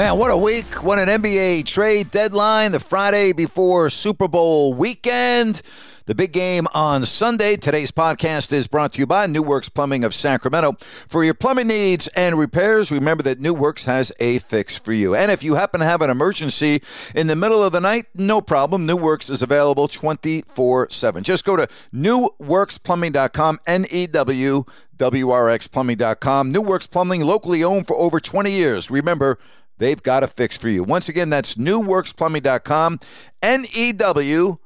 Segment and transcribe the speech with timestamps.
[0.00, 0.82] Man, what a week.
[0.82, 2.72] What an NBA trade deadline.
[2.72, 5.60] The Friday before Super Bowl weekend.
[6.06, 7.56] The big game on Sunday.
[7.56, 10.72] Today's podcast is brought to you by New Works Plumbing of Sacramento.
[10.80, 15.14] For your plumbing needs and repairs, remember that New Works has a fix for you.
[15.14, 16.82] And if you happen to have an emergency
[17.14, 18.86] in the middle of the night, no problem.
[18.86, 21.22] New Works is available 24 7.
[21.22, 24.64] Just go to newworksplumbing.com, N E W
[24.96, 26.50] W R X plumbing.com.
[26.50, 28.90] New Works Plumbing, locally owned for over 20 years.
[28.90, 29.38] Remember,
[29.80, 30.84] They've got a fix for you.
[30.84, 33.00] Once again, that's newworksplumbing.com,
[33.42, 34.58] N E W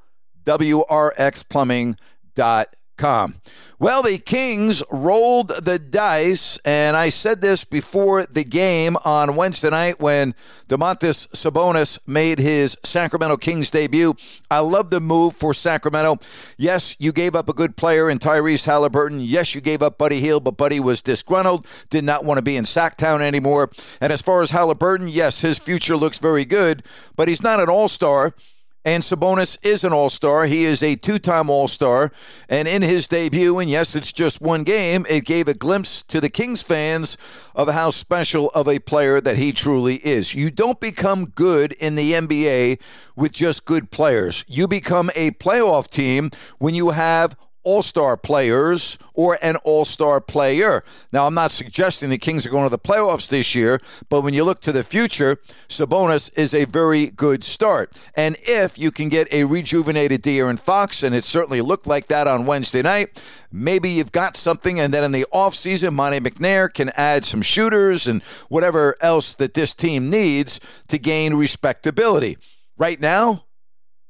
[0.44, 2.64] W R X plumbing.com.
[3.00, 9.68] Well, the Kings rolled the dice, and I said this before the game on Wednesday
[9.68, 10.34] night when
[10.68, 14.14] Domantas Sabonis made his Sacramento Kings debut.
[14.50, 16.18] I love the move for Sacramento.
[16.56, 19.20] Yes, you gave up a good player in Tyrese Halliburton.
[19.20, 22.56] Yes, you gave up Buddy Hield, but Buddy was disgruntled, did not want to be
[22.56, 23.70] in Sactown anymore.
[24.00, 26.84] And as far as Halliburton, yes, his future looks very good,
[27.16, 28.34] but he's not an all star.
[28.84, 30.44] And Sabonis is an all star.
[30.44, 32.12] He is a two time all star.
[32.48, 36.20] And in his debut, and yes, it's just one game, it gave a glimpse to
[36.20, 37.16] the Kings fans
[37.54, 40.34] of how special of a player that he truly is.
[40.34, 42.80] You don't become good in the NBA
[43.16, 48.98] with just good players, you become a playoff team when you have all star players
[49.14, 50.84] or an all star player.
[51.12, 54.34] Now, I'm not suggesting the Kings are going to the playoffs this year, but when
[54.34, 55.38] you look to the future,
[55.68, 57.96] Sabonis is a very good start.
[58.14, 62.26] And if you can get a rejuvenated De'Aaron Fox, and it certainly looked like that
[62.26, 64.78] on Wednesday night, maybe you've got something.
[64.78, 69.54] And then in the offseason, Monte McNair can add some shooters and whatever else that
[69.54, 72.36] this team needs to gain respectability.
[72.76, 73.44] Right now,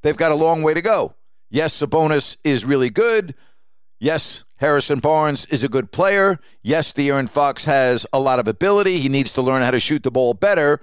[0.03, 1.15] they've got a long way to go.
[1.55, 3.33] Yes, Sabonis is really good.
[4.01, 6.41] Yes, Harrison Barnes is a good player.
[6.65, 8.99] Yes, De'Aaron Fox has a lot of ability.
[8.99, 10.81] He needs to learn how to shoot the ball better.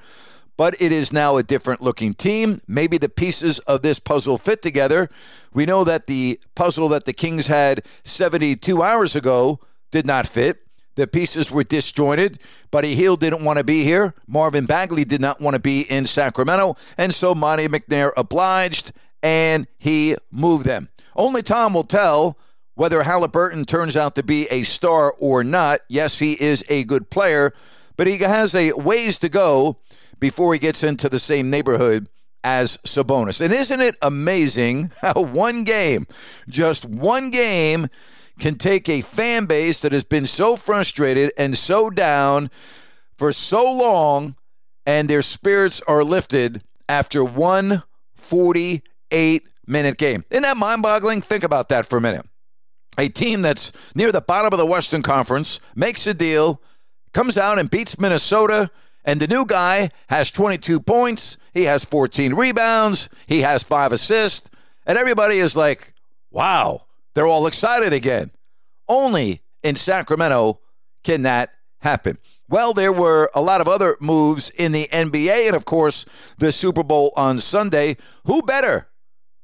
[0.55, 2.61] But it is now a different looking team.
[2.69, 5.09] Maybe the pieces of this puzzle fit together.
[5.53, 9.59] We know that the puzzle that the Kings had 72 hours ago
[9.91, 10.61] did not fit.
[10.95, 12.39] The pieces were disjointed.
[12.71, 14.13] Buddy Hield didn't want to be here.
[14.25, 16.77] Marvin Bagley did not want to be in Sacramento.
[16.97, 18.93] And so Monte McNair obliged
[19.23, 20.89] and he moved them.
[21.15, 22.37] Only Tom will tell
[22.75, 25.81] whether Halliburton turns out to be a star or not.
[25.89, 27.53] Yes, he is a good player,
[27.97, 29.79] but he has a ways to go
[30.19, 32.07] before he gets into the same neighborhood
[32.43, 33.41] as Sabonis.
[33.41, 36.07] And isn't it amazing how one game,
[36.47, 37.87] just one game,
[38.39, 42.49] can take a fan base that has been so frustrated and so down
[43.17, 44.35] for so long,
[44.85, 47.83] and their spirits are lifted after one
[49.11, 50.23] 48 minute game.
[50.29, 51.21] Isn't that mind boggling?
[51.21, 52.25] Think about that for a minute.
[52.97, 56.61] A team that's near the bottom of the Western Conference makes a deal,
[57.13, 58.69] comes out and beats Minnesota,
[59.05, 61.37] and the new guy has 22 points.
[61.53, 63.09] He has 14 rebounds.
[63.27, 64.49] He has five assists.
[64.85, 65.93] And everybody is like,
[66.31, 68.31] wow, they're all excited again.
[68.87, 70.59] Only in Sacramento
[71.03, 72.17] can that happen.
[72.49, 76.05] Well, there were a lot of other moves in the NBA, and of course,
[76.37, 77.95] the Super Bowl on Sunday.
[78.25, 78.90] Who better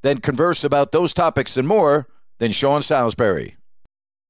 [0.08, 2.08] than converse about those topics and more
[2.40, 3.58] than Sean Salisbury?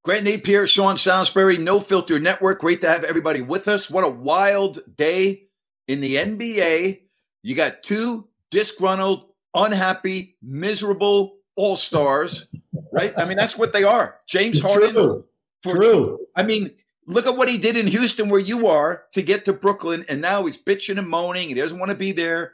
[0.03, 2.59] Grant Napier, Sean Salisbury, No Filter Network.
[2.59, 3.87] Great to have everybody with us.
[3.87, 5.43] What a wild day
[5.87, 7.01] in the NBA.
[7.43, 12.47] You got two disgruntled, unhappy, miserable all stars,
[12.91, 13.13] right?
[13.17, 14.15] I mean, that's what they are.
[14.27, 14.93] James Harden.
[14.93, 15.25] True.
[15.61, 16.19] For, True.
[16.35, 16.71] I mean,
[17.05, 20.21] look at what he did in Houston, where you are, to get to Brooklyn, and
[20.21, 21.49] now he's bitching and moaning.
[21.49, 22.53] He doesn't want to be there,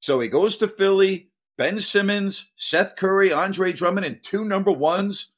[0.00, 1.30] so he goes to Philly.
[1.56, 5.32] Ben Simmons, Seth Curry, Andre Drummond, and two number ones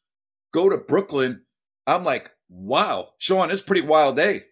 [0.53, 1.43] go to Brooklyn.
[1.87, 4.45] I'm like, wow, Sean, it's a pretty wild day.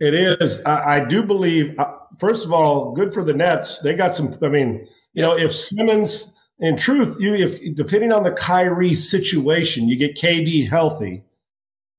[0.00, 0.58] It is.
[0.64, 1.78] I, I do believe.
[1.78, 3.80] Uh, first of all, good for the Nets.
[3.80, 4.36] They got some.
[4.42, 9.88] I mean, you know, if Simmons, in truth, you if depending on the Kyrie situation,
[9.88, 11.22] you get KD healthy.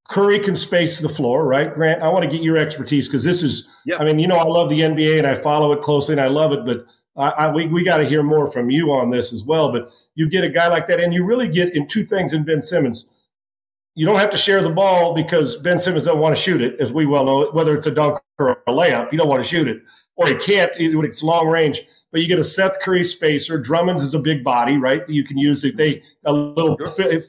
[0.08, 1.72] Curry can space the floor, right?
[1.72, 3.68] Grant, I want to get your expertise because this is.
[3.86, 3.98] Yeah.
[3.98, 6.26] I mean, you know, I love the NBA and I follow it closely and I
[6.26, 6.84] love it, but
[7.16, 9.72] I, I we we got to hear more from you on this as well.
[9.72, 12.44] But you get a guy like that, and you really get in two things in
[12.44, 13.06] Ben Simmons.
[13.94, 16.80] You don't have to share the ball because Ben Simmons doesn't want to shoot it,
[16.80, 17.50] as we well know.
[17.52, 19.82] Whether it's a dunk or a layup, you don't want to shoot it,
[20.16, 21.82] or he can't when it's long range.
[22.10, 23.58] But you get a Seth Curry spacer.
[23.58, 25.06] Drummond's is a big body, right?
[25.08, 25.76] You can use it.
[25.76, 26.76] They a little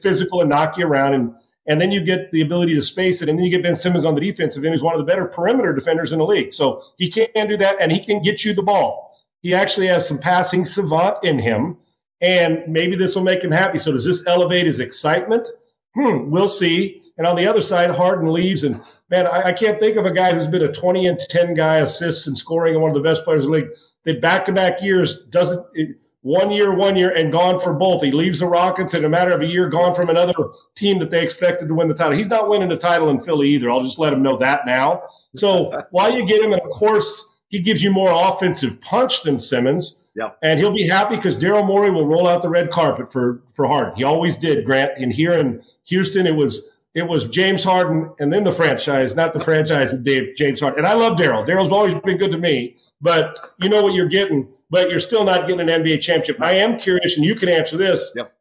[0.02, 1.34] physical and knock you around, and
[1.66, 4.04] and then you get the ability to space it, and then you get Ben Simmons
[4.04, 6.52] on the defensive end, who's one of the better perimeter defenders in the league.
[6.52, 9.13] So he can do that, and he can get you the ball.
[9.44, 11.76] He actually has some passing savant in him,
[12.20, 13.78] and maybe this will make him happy.
[13.78, 15.46] So does this elevate his excitement?
[15.94, 17.02] Hmm, we'll see.
[17.18, 18.80] And on the other side, Harden leaves, and
[19.10, 21.76] man, I, I can't think of a guy who's been a twenty and ten guy,
[21.76, 23.68] assists and scoring, and one of the best players in the league.
[24.04, 25.64] That back to back years doesn't.
[25.74, 28.02] It, one year, one year, and gone for both.
[28.02, 30.32] He leaves the Rockets in a matter of a year, gone from another
[30.74, 32.16] team that they expected to win the title.
[32.16, 33.70] He's not winning the title in Philly either.
[33.70, 35.02] I'll just let him know that now.
[35.36, 39.38] So while you get him, and of course, he gives you more offensive punch than
[39.38, 40.04] Simmons.
[40.16, 40.30] Yeah.
[40.42, 43.66] And he'll be happy because Daryl Morey will roll out the red carpet for for
[43.66, 43.94] Harden.
[43.96, 44.92] He always did, Grant.
[44.96, 49.34] And here in Houston, it was it was James Harden and then the franchise, not
[49.34, 50.78] the franchise of Dave James Harden.
[50.78, 51.46] And I love Daryl.
[51.46, 55.22] Daryl's always been good to me, but you know what you're getting but you're still
[55.22, 56.42] not getting an NBA championship.
[56.42, 58.10] I am curious, and you can answer this.
[58.16, 58.34] Yep.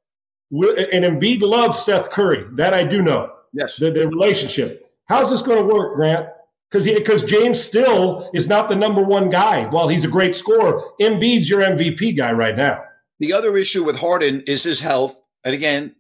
[0.52, 2.46] And Embiid loves Seth Curry.
[2.54, 3.32] That I do know.
[3.54, 3.78] Yes.
[3.78, 4.92] The, the relationship.
[5.06, 6.28] How's this going to work, Grant?
[6.74, 9.68] Because because James still is not the number one guy.
[9.68, 12.84] While he's a great scorer, Embiid's your MVP guy right now.
[13.20, 15.22] The other issue with Harden is his health.
[15.44, 15.96] And again,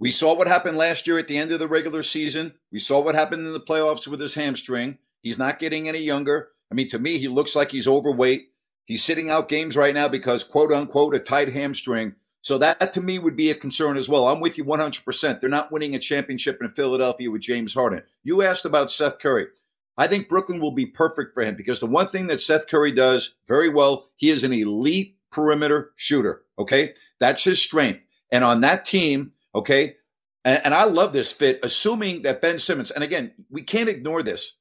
[0.00, 2.54] we saw what happened last year at the end of the regular season.
[2.72, 4.96] We saw what happened in the playoffs with his hamstring.
[5.22, 6.52] He's not getting any younger.
[6.72, 8.48] I mean, to me, he looks like he's overweight.
[8.86, 12.14] He's sitting out games right now because, quote unquote, a tight hamstring.
[12.40, 14.28] So that to me would be a concern as well.
[14.28, 15.40] I'm with you 100%.
[15.40, 18.02] They're not winning a championship in Philadelphia with James Harden.
[18.22, 19.48] You asked about Seth Curry.
[19.96, 22.92] I think Brooklyn will be perfect for him because the one thing that Seth Curry
[22.92, 26.42] does very well, he is an elite perimeter shooter.
[26.58, 26.94] Okay.
[27.20, 28.04] That's his strength.
[28.30, 29.96] And on that team, okay,
[30.44, 34.22] and, and I love this fit, assuming that Ben Simmons, and again, we can't ignore
[34.22, 34.56] this.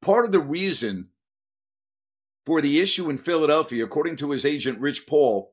[0.00, 1.08] Part of the reason
[2.46, 5.52] for the issue in Philadelphia, according to his agent, Rich Paul,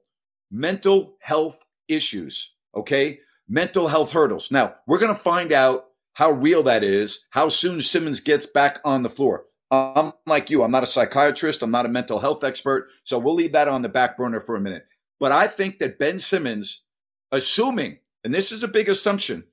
[0.51, 3.19] mental health issues, okay?
[3.47, 4.51] Mental health hurdles.
[4.51, 5.84] Now, we're going to find out
[6.15, 9.45] how real that is, how soon Simmons gets back on the floor.
[9.69, 13.35] I'm like you, I'm not a psychiatrist, I'm not a mental health expert, so we'll
[13.35, 14.85] leave that on the back burner for a minute.
[15.19, 16.83] But I think that Ben Simmons,
[17.31, 19.43] assuming, and this is a big assumption,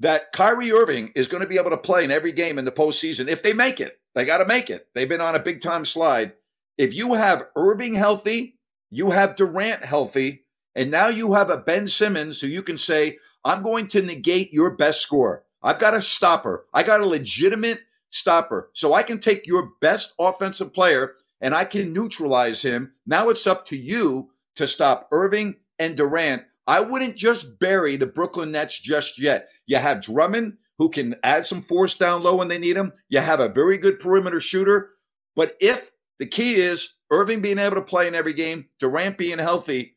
[0.00, 2.72] that Kyrie Irving is going to be able to play in every game in the
[2.72, 4.00] postseason if they make it.
[4.14, 4.88] They got to make it.
[4.94, 6.32] They've been on a big time slide.
[6.78, 8.58] If you have Irving healthy,
[8.90, 13.18] you have Durant healthy, and now you have a Ben Simmons who you can say,
[13.44, 15.44] I'm going to negate your best score.
[15.62, 16.66] I've got a stopper.
[16.74, 18.70] I got a legitimate stopper.
[18.74, 22.92] So I can take your best offensive player and I can neutralize him.
[23.06, 26.42] Now it's up to you to stop Irving and Durant.
[26.66, 29.48] I wouldn't just bury the Brooklyn Nets just yet.
[29.66, 32.92] You have Drummond, who can add some force down low when they need him.
[33.08, 34.90] You have a very good perimeter shooter.
[35.34, 39.38] But if the key is Irving being able to play in every game, Durant being
[39.38, 39.96] healthy,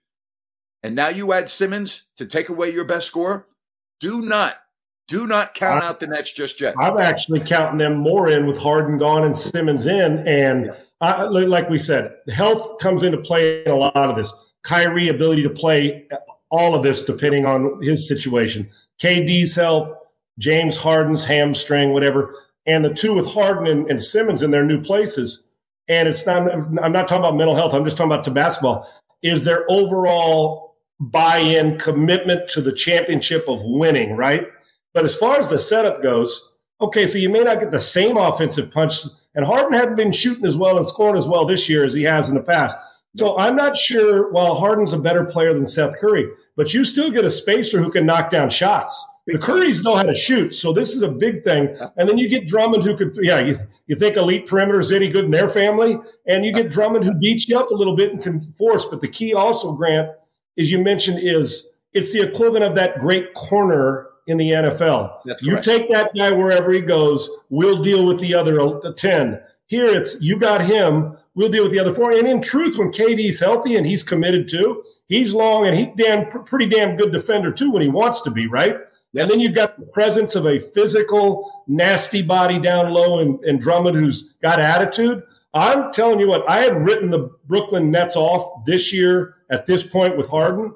[0.83, 3.47] and now you add Simmons to take away your best scorer,
[3.99, 4.57] do not,
[5.07, 6.75] do not count I, out the Nets just yet.
[6.79, 10.27] I'm actually counting them more in with Harden gone and Simmons in.
[10.27, 14.33] And I, like we said, health comes into play in a lot of this.
[14.63, 16.07] Kyrie ability to play
[16.49, 18.69] all of this depending on his situation.
[19.01, 19.95] KD's health,
[20.39, 22.35] James Harden's hamstring, whatever,
[22.65, 25.49] and the two with Harden and, and Simmons in their new places.
[25.87, 26.51] And it's not.
[26.51, 27.75] I'm not talking about mental health.
[27.75, 28.89] I'm just talking about to basketball.
[29.21, 34.47] Is their overall buy-in commitment to the championship of winning, right?
[34.95, 38.15] But as far as the setup goes, okay, so you may not get the same
[38.15, 39.01] offensive punch,
[39.35, 42.03] and Harden hadn't been shooting as well and scoring as well this year as he
[42.03, 42.77] has in the past.
[43.17, 44.31] So I'm not sure.
[44.31, 47.91] While Harden's a better player than Seth Curry, but you still get a spacer who
[47.91, 49.05] can knock down shots.
[49.27, 51.75] The Currys know how to shoot, so this is a big thing.
[51.97, 55.09] And then you get Drummond, who could, yeah, you, you think elite perimeter is any
[55.09, 55.97] good in their family,
[56.27, 58.85] and you get Drummond who beats you up a little bit and can force.
[58.85, 60.11] But the key also, Grant,
[60.55, 65.19] is you mentioned is it's the equivalent of that great corner in the NFL.
[65.25, 65.65] That's you correct.
[65.65, 69.39] take that guy wherever he goes, we'll deal with the other uh, 10.
[69.67, 72.11] Here it's you got him, we'll deal with the other four.
[72.11, 76.27] And in truth, when KD's healthy and he's committed to, he's long and he damn
[76.27, 78.77] pretty damn good defender too when he wants to be, right?
[79.17, 83.61] And then you've got the presence of a physical, nasty body down low and, and
[83.61, 85.23] Drummond who's got attitude.
[85.53, 89.83] I'm telling you what, I had written the Brooklyn Nets off this year at this
[89.83, 90.73] point with Harden.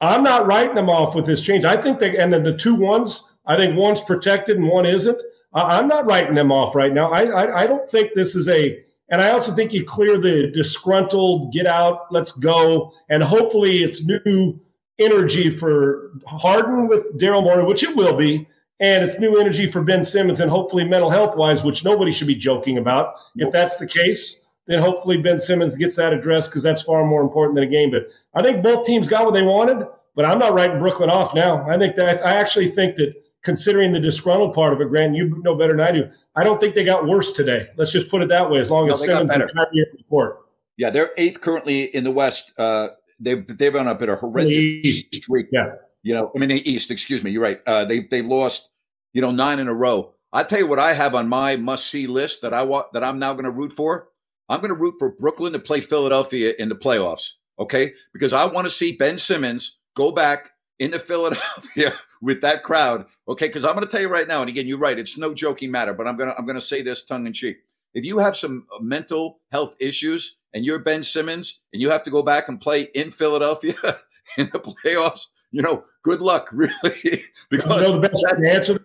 [0.00, 1.64] I'm not writing them off with this change.
[1.64, 5.20] I think they, and then the two ones, I think one's protected and one isn't.
[5.52, 7.10] I, I'm not writing them off right now.
[7.12, 10.50] I, I, I don't think this is a, and I also think you clear the
[10.50, 14.58] disgruntled, get out, let's go, and hopefully it's new
[14.98, 18.48] energy for Harden with Daryl Morey, which it will be,
[18.80, 22.26] and it's new energy for Ben Simmons, and hopefully mental health wise, which nobody should
[22.26, 23.14] be joking about.
[23.36, 27.22] If that's the case, then hopefully Ben Simmons gets that addressed because that's far more
[27.22, 27.90] important than a game.
[27.90, 31.34] But I think both teams got what they wanted, but I'm not writing Brooklyn off
[31.34, 31.68] now.
[31.68, 35.40] I think that I actually think that considering the disgruntled part of it, Grant, you
[35.42, 36.08] know better than I do.
[36.34, 37.68] I don't think they got worse today.
[37.76, 38.58] Let's just put it that way.
[38.58, 39.42] As long No, as Simmons and.
[39.52, 40.40] Kyrie report.
[40.76, 42.52] Yeah, they're eighth currently in the West.
[42.58, 42.88] Uh,
[43.20, 45.46] they've they've on a bit of horrendous streak.
[45.52, 45.74] Yeah.
[46.02, 46.90] You know, I mean the East.
[46.90, 47.30] Excuse me.
[47.30, 47.60] You're right.
[47.66, 48.70] Uh, they they've lost.
[49.12, 50.12] You know, nine in a row.
[50.32, 53.04] I tell you what, I have on my must see list that I want that
[53.04, 54.08] I'm now going to root for.
[54.48, 57.30] I'm going to root for Brooklyn to play Philadelphia in the playoffs.
[57.58, 63.06] Okay, because I want to see Ben Simmons go back into Philadelphia with that crowd.
[63.28, 64.98] Okay, because I'm going to tell you right now, and again, you're right.
[64.98, 67.58] It's no joking matter, but I'm gonna I'm going to say this tongue in cheek.
[67.94, 72.02] If you have some uh, mental health issues and you're Ben Simmons and you have
[72.04, 73.74] to go back and play in Philadelphia
[74.36, 78.84] in the playoffs, you know, good luck, really, because You know the best answer,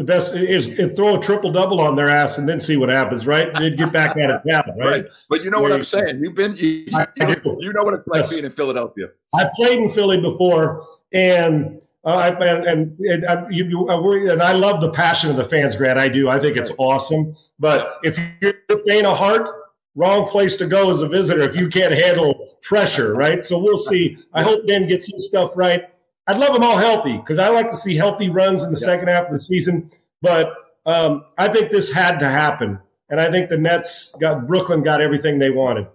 [0.00, 2.88] the best is, is throw a triple double on their ass and then see what
[2.88, 3.52] happens, right?
[3.52, 4.78] Then get back at it, yeah, right?
[4.78, 5.04] right.
[5.28, 6.24] But you know what I'm saying.
[6.24, 7.58] You've been, you, you, do.
[7.60, 8.30] you know what it's like Yes.
[8.30, 9.08] being in Philadelphia.
[9.34, 14.30] I played in Philly before, and uh, I and and, and I, you, you, worry,
[14.30, 15.98] and I love the passion of the fans, Grant.
[15.98, 16.30] I do.
[16.30, 17.36] I think it's awesome.
[17.58, 18.54] But if you're
[18.86, 19.50] faint of heart,
[19.96, 23.44] wrong place to go as a visitor if you can't handle pressure, right?
[23.44, 24.16] So we'll see.
[24.32, 25.90] I hope Ben gets his stuff right.
[26.26, 28.86] I'd love them all healthy because I like to see healthy runs in the Yeah.
[28.86, 29.90] second half of the season.
[30.22, 30.52] But
[30.86, 35.00] um, I think this had to happen, and I think the Nets got Brooklyn got
[35.00, 35.86] everything they wanted.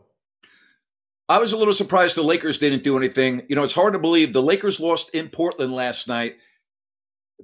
[1.27, 3.43] I was a little surprised the Lakers didn't do anything.
[3.47, 6.35] You know, it's hard to believe the Lakers lost in Portland last night.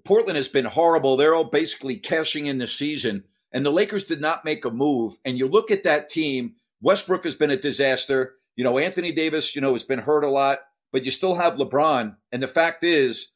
[0.06, 1.18] Portland has been horrible.
[1.18, 5.18] They're all basically cashing in the season, and the Lakers did not make a move.
[5.26, 8.36] And you look at that team, Westbrook has been a disaster.
[8.56, 10.60] You know, Anthony Davis, you know, has been hurt a lot,
[10.92, 12.16] but you still have LeBron.
[12.32, 13.32] And the fact is,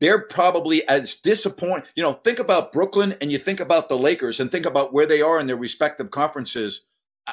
[0.00, 1.88] they're probably as disappointed.
[1.94, 5.06] You know, think about Brooklyn and you think about the Lakers and think about where
[5.06, 6.84] they are in their respective conferences.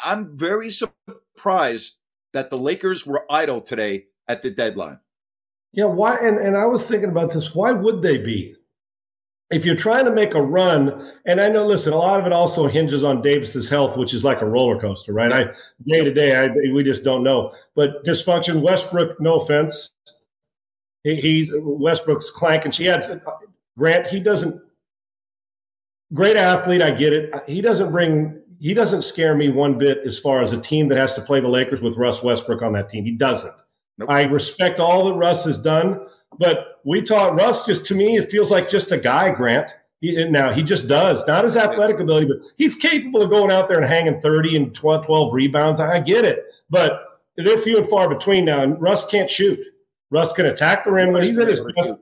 [0.04, 1.98] I'm very surprised
[2.34, 5.00] that the Lakers were idle today at the deadline.
[5.74, 6.18] Yeah, why?
[6.18, 7.56] And, and I was thinking about this.
[7.56, 8.56] Why would they be?
[9.52, 12.34] If you're trying to make a run, and I know, listen, a lot of it
[12.34, 15.34] also hinges on Davis's health, which is like a roller coaster, right?
[15.34, 15.46] I
[15.88, 17.52] day to day, I we just don't know.
[17.76, 19.90] But dysfunction, Westbrook, no offense,
[21.04, 22.72] he, he Westbrook's clanking.
[22.72, 23.22] She had
[23.78, 24.08] Grant.
[24.08, 24.62] He doesn't.
[26.14, 27.34] Great athlete, I get it.
[27.48, 28.42] He doesn't bring.
[28.60, 31.40] He doesn't scare me one bit as far as a team that has to play
[31.40, 33.06] the Lakers with Russ Westbrook on that team.
[33.06, 33.54] He doesn't.
[33.98, 34.10] Nope.
[34.10, 36.06] I respect all that Russ has done,
[36.38, 39.68] but we taught Russ just to me, it feels like just a guy, Grant.
[40.02, 43.68] He, now he just does, not his athletic ability, but he's capable of going out
[43.68, 45.80] there and hanging 30 and 12, 12 rebounds.
[45.82, 49.60] I get it, but they're few and far between now, and Russ can't shoot.
[50.10, 51.94] Russ can attack the rim when he's at his best.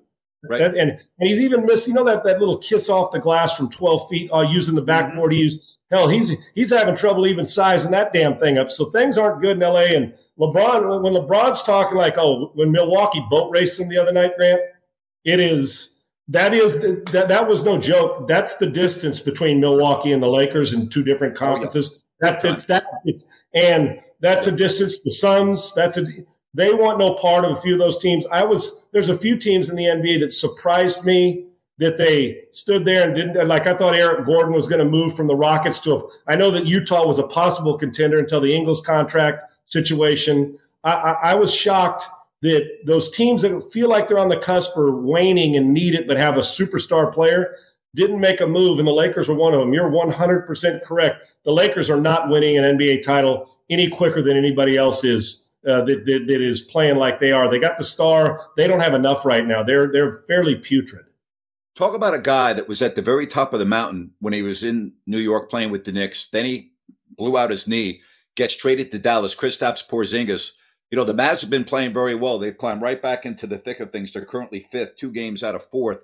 [0.44, 0.62] Right.
[0.62, 3.70] And, and he's even missed, you know, that, that little kiss off the glass from
[3.70, 5.77] 12 feet uh, using the backboard he used.
[5.90, 8.70] Hell, he's he's having trouble even sizing that damn thing up.
[8.70, 9.96] So things aren't good in LA.
[9.96, 14.36] And LeBron, when LeBron's talking like, oh, when Milwaukee boat raced him the other night,
[14.36, 14.60] Grant,
[15.24, 18.28] it is that is the, that that was no joke.
[18.28, 22.00] That's the distance between Milwaukee and the Lakers in two different oh, conferences.
[22.20, 25.02] That it's that it's and that's a distance.
[25.02, 26.06] The Suns, that's a
[26.54, 28.26] they want no part of a few of those teams.
[28.32, 31.46] I was there's a few teams in the NBA that surprised me
[31.80, 35.16] that they stood there and didn't like I thought Eric Gordon was going to move
[35.16, 38.54] from the Rockets to a, I know that Utah was a possible contender until the
[38.54, 40.58] Ingles contract situation.
[40.84, 42.06] I, I, I was shocked
[42.42, 46.08] that those teams that feel like they're on the cusp or waning and need it
[46.08, 47.56] but have a superstar player
[47.96, 49.74] didn't make a move and the Lakers were one of them.
[49.74, 51.26] You're 100% correct.
[51.46, 55.44] The Lakers are not winning an NBA title any quicker than anybody else is.
[55.68, 57.50] Uh, that, that, that is playing like they are.
[57.50, 58.52] They got the star.
[58.56, 59.64] They don't have enough right now.
[59.64, 61.07] They're they're fairly putrid.
[61.78, 64.42] Talk about a guy that was at the very top of the mountain when he
[64.42, 66.28] was in New York playing with the Knicks.
[66.32, 66.74] Then he
[67.18, 68.02] blew out his knee,
[68.36, 69.36] gets traded to Dallas.
[69.36, 70.52] Kristaps Porzingis
[70.92, 72.40] you know, the Mavs have been playing very well.
[72.40, 74.14] They've climbed right back into the thick of things.
[74.14, 76.00] They're currently fifth, two games out of fourth.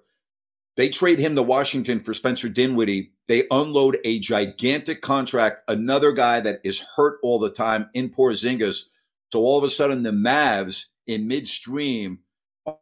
[0.75, 3.11] They trade him to Washington for Spencer Dinwiddie.
[3.27, 8.87] They unload a gigantic contract, another guy that is hurt all the time in Porzingis.
[9.31, 12.19] So all of a sudden, the Mavs in midstream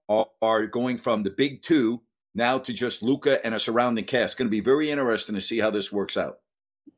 [0.10, 2.01] are, are going from the big two
[2.35, 4.23] now to just Luka and a surrounding cast.
[4.23, 6.39] It's going to be very interesting to see how this works out.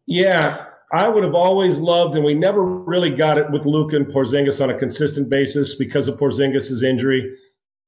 [0.05, 4.05] Yeah, I would have always loved, and we never really got it with Luka and
[4.05, 7.35] Porzingis on a consistent basis because of Porzingis' injury.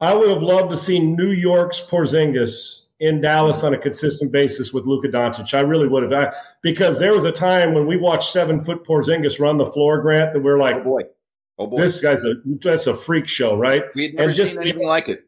[0.02, 4.74] I would have loved to see New York's Porzingis in Dallas on a consistent basis
[4.74, 5.54] with Luka Doncic.
[5.54, 8.86] I really would have, I, because there was a time when we watched seven foot
[8.86, 11.02] Porzingis run the floor, Grant, that we're like, oh boy,
[11.60, 13.84] oh boy, this guy's a that's a freak show, right?
[13.96, 15.25] We'd never and seen just, anything like it.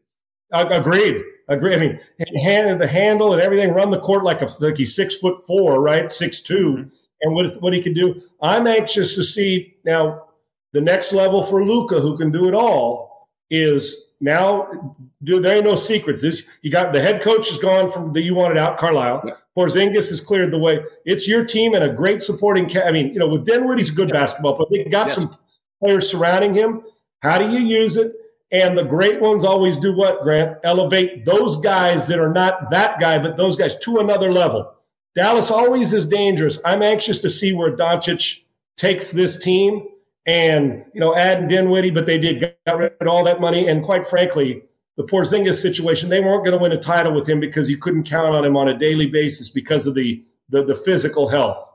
[0.52, 1.22] Agreed.
[1.48, 1.74] Agree.
[1.74, 2.00] I mean,
[2.42, 5.80] hand the handle and everything, run the court like a like he's six foot four,
[5.80, 6.12] right?
[6.12, 6.88] Six 2 mm-hmm.
[7.22, 8.20] and what what he can do.
[8.42, 10.24] I'm anxious to see now
[10.72, 14.94] the next level for Luka, who can do it all, is now.
[15.24, 16.22] Do there ain't no secrets.
[16.22, 19.22] This, you got the head coach is gone from the you wanted out, Carlisle.
[19.26, 19.32] Yeah.
[19.56, 20.80] Porzingis has cleared the way.
[21.06, 22.70] It's your team and a great supporting.
[22.70, 24.20] Ca- I mean, you know, with Dinwiddie, he's a good yeah.
[24.20, 24.84] basketball player.
[24.84, 25.16] They got yes.
[25.16, 25.36] some
[25.82, 26.82] players surrounding him.
[27.22, 28.12] How do you use it?
[28.50, 30.56] And the great ones always do what, Grant?
[30.64, 34.74] Elevate those guys that are not that guy, but those guys to another level.
[35.14, 36.58] Dallas always is dangerous.
[36.64, 38.40] I'm anxious to see where Doncic
[38.76, 39.86] takes this team
[40.26, 43.68] and, you know, add Dinwiddie, but they did got rid of all that money.
[43.68, 44.62] And quite frankly,
[44.96, 48.04] the Porzingis situation, they weren't going to win a title with him because you couldn't
[48.04, 51.70] count on him on a daily basis because of the the, the physical health.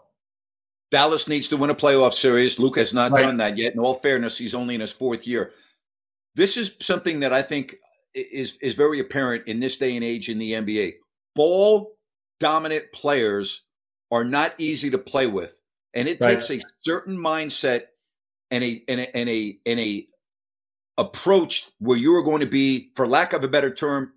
[0.91, 2.59] Dallas needs to win a playoff series.
[2.59, 3.21] Luke has not right.
[3.21, 3.73] done that yet.
[3.73, 5.51] In all fairness, he's only in his fourth year.
[6.35, 7.75] This is something that I think
[8.13, 10.95] is is very apparent in this day and age in the NBA.
[11.35, 11.95] Ball
[12.39, 13.63] dominant players
[14.11, 15.57] are not easy to play with,
[15.93, 16.41] and it right.
[16.41, 17.83] takes a certain mindset
[18.51, 20.07] and a and a and a, and a
[20.97, 24.13] approach where you are going to be, for lack of a better term,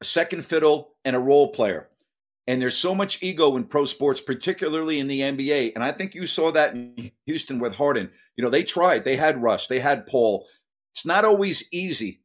[0.00, 1.88] a second fiddle and a role player.
[2.48, 5.72] And there's so much ego in pro sports, particularly in the NBA.
[5.74, 8.10] And I think you saw that in Houston with Harden.
[8.36, 9.04] You know, they tried.
[9.04, 9.68] They had Russ.
[9.68, 10.46] They had Paul.
[10.94, 12.22] It's not always easy.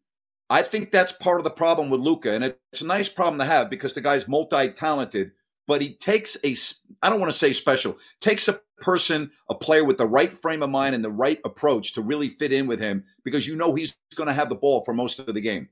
[0.50, 3.46] I think that's part of the problem with Luka, and it's a nice problem to
[3.46, 5.32] have because the guy's multi-talented.
[5.68, 6.56] But he takes a,
[7.02, 10.64] I don't want to say special, takes a person, a player with the right frame
[10.64, 13.74] of mind and the right approach to really fit in with him because you know
[13.76, 15.68] he's going to have the ball for most of the game.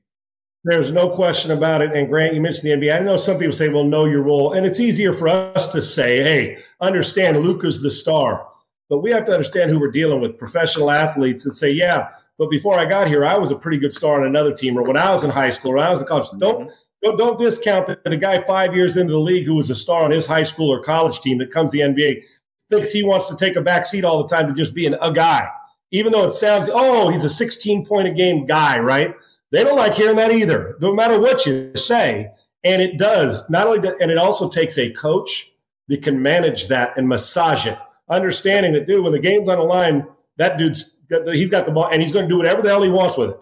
[0.64, 1.92] There's no question about it.
[1.92, 2.94] And Grant, you mentioned the NBA.
[2.94, 4.52] I know some people say, well, know your role.
[4.52, 8.48] And it's easier for us to say, hey, understand Luka's the star.
[8.90, 12.50] But we have to understand who we're dealing with, professional athletes, and say, yeah, but
[12.50, 14.96] before I got here, I was a pretty good star on another team, or when
[14.96, 16.28] I was in high school, or when I was in college.
[16.38, 16.70] Don't mm-hmm.
[17.02, 20.04] don't, don't discount that a guy five years into the league who was a star
[20.04, 22.22] on his high school or college team that comes to the NBA
[22.68, 25.12] thinks he wants to take a back seat all the time to just being a
[25.12, 25.48] guy,
[25.92, 29.14] even though it sounds oh he's a 16 point a game guy, right?
[29.52, 32.30] They don't like hearing that either, no matter what you say.
[32.64, 35.52] And it does not only, and it also takes a coach
[35.88, 39.64] that can manage that and massage it, understanding that dude, when the game's on the
[39.64, 40.04] line,
[40.36, 40.95] that dude's
[41.32, 43.30] he's got the ball and he's going to do whatever the hell he wants with
[43.30, 43.40] it.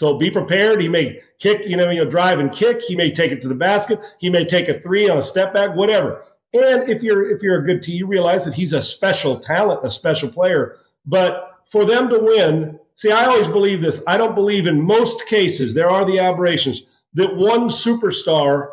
[0.00, 0.80] So be prepared.
[0.80, 2.80] He may kick, you know, you know, drive and kick.
[2.80, 4.00] He may take it to the basket.
[4.18, 6.24] He may take a three on a step back, whatever.
[6.54, 9.84] And if you're if you're a good team, you realize that he's a special talent,
[9.84, 10.76] a special player.
[11.04, 14.02] But for them to win, see, I always believe this.
[14.06, 16.82] I don't believe in most cases there are the aberrations
[17.14, 18.68] that one superstar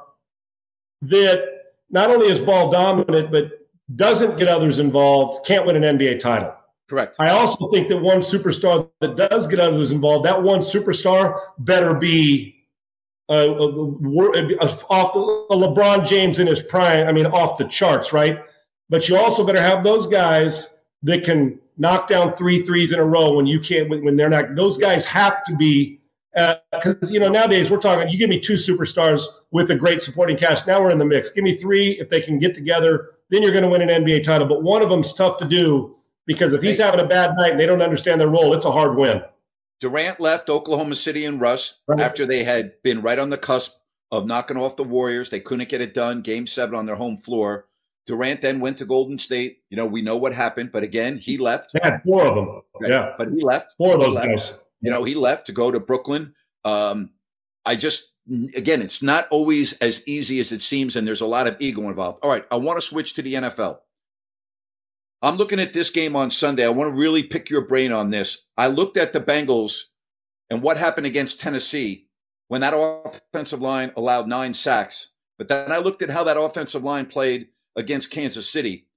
[1.02, 1.44] that
[1.90, 3.52] not only is ball dominant but
[3.96, 6.54] doesn't get others involved can't win an NBA title.
[6.88, 7.18] Correct.
[7.20, 10.60] I also think that one superstar that does get out of others involved, that one
[10.60, 12.58] superstar better be
[13.30, 17.08] uh, uh, off the LeBron James in his prime.
[17.08, 18.40] I mean, off the charts, right?
[18.90, 23.06] But you also better have those guys that can knock down three threes in a
[23.06, 23.90] row when you can't.
[23.90, 26.00] When they're not, those guys have to be.
[26.72, 28.08] Because uh, you know nowadays we're talking.
[28.08, 30.66] You give me two superstars with a great supporting cast.
[30.66, 31.32] Now we're in the mix.
[31.32, 33.10] Give me three if they can get together.
[33.30, 34.48] Then you're going to win an NBA title.
[34.48, 35.97] But one of them's tough to do
[36.28, 38.72] because if he's having a bad night and they don't understand their role, it's a
[38.72, 39.24] hard win.
[39.80, 42.00] Durant left Oklahoma City and Russ right.
[42.00, 43.78] after they had been right on the cusp
[44.12, 45.30] of knocking off the Warriors.
[45.30, 46.22] They couldn't get it done.
[46.22, 47.68] Game seven on their home floor.
[48.06, 49.60] Durant then went to Golden State.
[49.70, 51.74] You know, we know what happened, but again, he left.
[51.74, 52.62] They had four of them.
[52.80, 52.92] Right.
[52.92, 53.14] Yeah.
[53.18, 53.76] But he left.
[53.78, 54.54] Four of those guys.
[54.82, 56.34] You know, he left to go to Brooklyn.
[56.64, 57.12] Um,
[57.66, 58.14] I just,
[58.56, 61.82] again, it's not always as easy as it seems, and there's a lot of ego
[61.82, 62.20] involved.
[62.24, 63.80] All right, I want to switch to the NFL.
[65.22, 66.66] I'm looking at this game on Sunday.
[66.66, 68.50] I want to really pick your brain on this.
[68.58, 69.82] I looked at the Bengals
[70.50, 72.08] and what happened against Tennessee
[72.50, 75.12] when that offensive line allowed nine sacks.
[75.38, 78.88] But then I looked at how that offensive line played against Kansas City.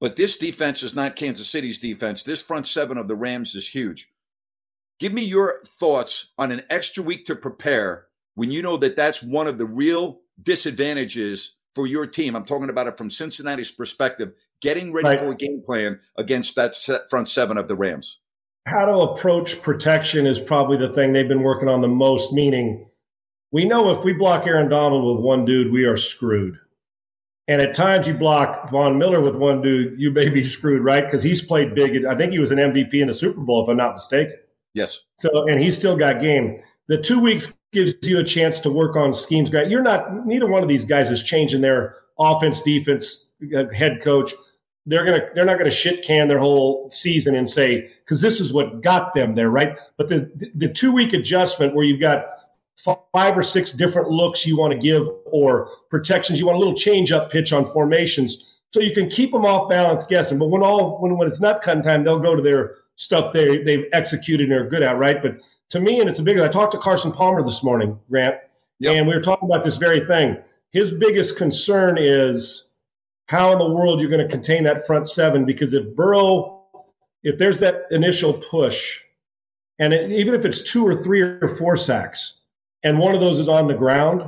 [0.00, 2.22] But this defense is not Kansas City's defense.
[2.22, 4.10] This front seven of the Rams is huge.
[4.98, 9.22] Give me your thoughts on an extra week to prepare when you know that that's
[9.22, 12.34] one of the real disadvantages for your team.
[12.34, 14.32] I'm talking about it from Cincinnati's perspective,
[14.62, 15.18] getting ready right.
[15.18, 16.76] for a game plan against that
[17.10, 18.20] front seven of the Rams.
[18.66, 22.88] How to approach protection is probably the thing they've been working on the most, meaning
[23.50, 26.56] we know if we block Aaron Donald with one dude, we are screwed.
[27.48, 31.04] And at times you block Von Miller with one dude, you may be screwed, right?
[31.04, 32.04] Because he's played big.
[32.04, 34.36] I think he was an MVP in the Super Bowl, if I'm not mistaken.
[34.74, 35.00] Yes.
[35.18, 36.62] So, and he's still got game.
[36.86, 39.50] The two weeks gives you a chance to work on schemes.
[39.50, 44.34] You're not, neither one of these guys is changing their offense, defense, uh, head coach.
[44.86, 48.52] They're gonna, they're not gonna shit can their whole season and say because this is
[48.52, 49.76] what got them there, right?
[49.96, 52.26] But the the two week adjustment where you've got
[53.12, 56.40] five or six different looks you want to give or protections.
[56.40, 59.68] You want a little change up pitch on formations so you can keep them off
[59.68, 60.38] balance guessing.
[60.38, 63.62] But when all when, when it's not cutting time, they'll go to their stuff they
[63.62, 65.22] they've executed and are good at, right?
[65.22, 65.38] But
[65.70, 66.38] to me, and it's a big.
[66.38, 68.36] I talked to Carson Palmer this morning, Grant,
[68.78, 68.96] yep.
[68.96, 70.36] and we were talking about this very thing.
[70.70, 72.70] His biggest concern is
[73.32, 76.66] how in the world you're going to contain that front seven because if Burrow,
[77.22, 79.00] if there's that initial push,
[79.78, 82.34] and it, even if it's two or three or four sacks,
[82.84, 84.22] and one of those is on the ground,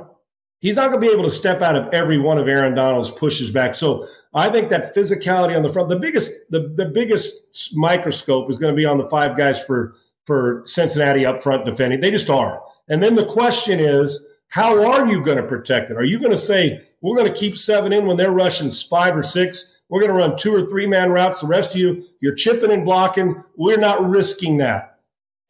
[0.61, 3.11] he's not going to be able to step out of every one of Aaron Donald's
[3.11, 3.75] pushes back.
[3.75, 8.57] So I think that physicality on the front, the biggest, the, the biggest microscope is
[8.57, 12.01] going to be on the five guys for for Cincinnati up front defending.
[12.01, 12.65] They just are.
[12.89, 15.99] And then the question is, how are you going to protect it?
[15.99, 19.15] Are you going to say we're going to keep seven in when they're rushing five
[19.15, 19.77] or six?
[19.91, 21.43] We're going to run two or three man routes.
[21.43, 23.45] The rest of you, you're chipping and blocking.
[23.57, 25.01] We're not risking that.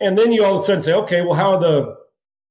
[0.00, 1.96] And then you all of a sudden say, okay, well, how are the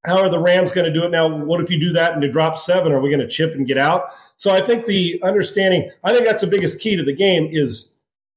[0.05, 1.27] how are the Rams going to do it now?
[1.27, 2.93] What if you do that and you drop seven?
[2.93, 4.07] Are we going to chip and get out?
[4.37, 7.95] So I think the understanding, I think that's the biggest key to the game is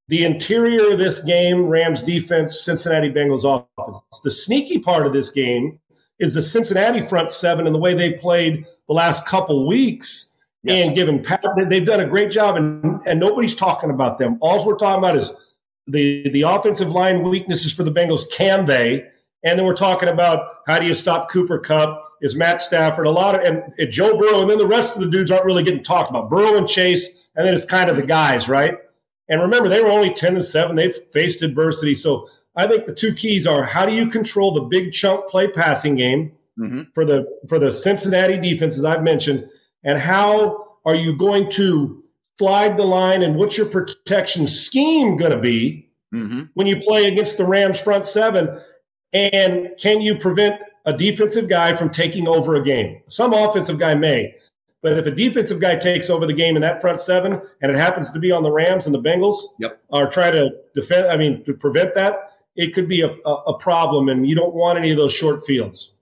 [0.08, 4.20] the interior of this game, Rams defense, Cincinnati Bengals offense.
[4.22, 5.80] The sneaky part of this game
[6.18, 10.34] is the Cincinnati front seven and the way they played the last couple weeks.
[10.62, 10.86] Yes.
[10.86, 14.36] And given Pat, they've done a great job, and, and nobody's talking about them.
[14.40, 15.32] All we're talking about is
[15.86, 18.30] the the offensive line weaknesses for the Bengals.
[18.32, 19.06] Can they?
[19.44, 22.02] And then we're talking about how do you stop Cooper Kupp?
[22.22, 25.02] Is Matt Stafford a lot of and, and Joe Burrow, and then the rest of
[25.02, 26.30] the dudes aren't really getting talked about.
[26.30, 28.78] Burrow and Chase, and then it's kind of the guys, right?
[29.28, 30.76] And remember, they were only ten and seven.
[30.76, 34.62] They've faced adversity, so I think the two keys are how do you control the
[34.62, 36.82] big chunk play passing game mm-hmm.
[36.94, 39.48] for the for the Cincinnati defense, as I've mentioned,
[39.86, 42.02] and how are you going to
[42.38, 46.42] slide the line, and what's your protection scheme going to be mm-hmm.
[46.52, 48.60] when you play against the Rams front seven?
[49.14, 53.00] And can you prevent a defensive guy from taking over a game?
[53.08, 54.34] Some offensive guy may.
[54.82, 57.76] But if a defensive guy takes over the game in that front seven, and it
[57.76, 59.80] happens to be on the Rams and the Bengals, yep.
[59.88, 63.58] or try to defend, I mean, to prevent that, it could be a, a, a
[63.58, 65.94] problem, and you don't want any of those short fields.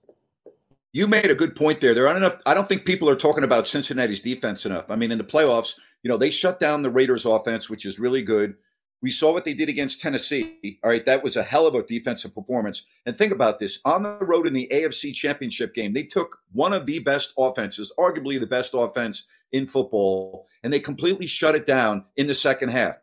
[0.95, 1.93] You made a good point there.
[1.93, 2.41] There aren't enough.
[2.45, 4.89] I don't think people are talking about Cincinnati's defense enough.
[4.89, 7.99] I mean, in the playoffs, you know, they shut down the Raiders' offense, which is
[7.99, 8.55] really good.
[9.01, 10.79] We saw what they did against Tennessee.
[10.85, 12.85] All right, that was a hell of a defensive performance.
[13.05, 16.71] And think about this on the road in the AFC Championship game, they took one
[16.71, 21.65] of the best offenses, arguably the best offense in football, and they completely shut it
[21.65, 22.95] down in the second half.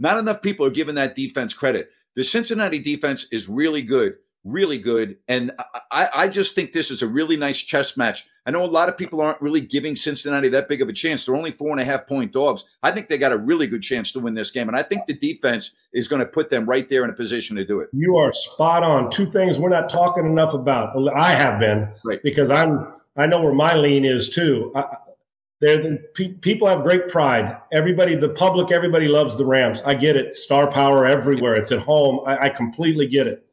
[0.00, 1.90] Not enough people are giving that defense credit.
[2.16, 5.16] The Cincinnati defense is really good really good.
[5.28, 5.52] And
[5.90, 8.24] I, I just think this is a really nice chess match.
[8.46, 11.26] I know a lot of people aren't really giving Cincinnati that big of a chance.
[11.26, 12.64] They're only four and a half point dogs.
[12.82, 14.68] I think they got a really good chance to win this game.
[14.68, 17.56] And I think the defense is going to put them right there in a position
[17.56, 17.90] to do it.
[17.92, 19.10] You are spot on.
[19.10, 20.96] Two things we're not talking enough about.
[21.14, 22.22] I have been right.
[22.22, 24.72] because I'm, I know where my lean is too.
[24.74, 24.96] I,
[25.60, 25.98] the,
[26.40, 27.56] people have great pride.
[27.72, 29.82] Everybody, the public, everybody loves the Rams.
[29.84, 30.36] I get it.
[30.36, 31.54] Star power everywhere.
[31.54, 32.20] It's at home.
[32.24, 33.44] I, I completely get it.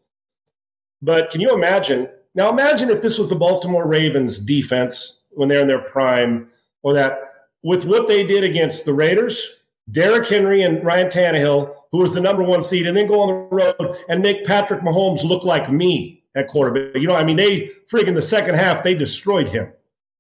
[1.06, 2.10] But can you imagine?
[2.34, 6.50] Now, imagine if this was the Baltimore Ravens defense when they're in their prime,
[6.82, 7.20] or that
[7.64, 9.48] with what they did against the Raiders,
[9.92, 13.28] Derrick Henry and Ryan Tannehill, who was the number one seed, and then go on
[13.28, 17.00] the road and make Patrick Mahomes look like me at quarterback.
[17.00, 19.72] You know, I mean, they friggin' the second half, they destroyed him.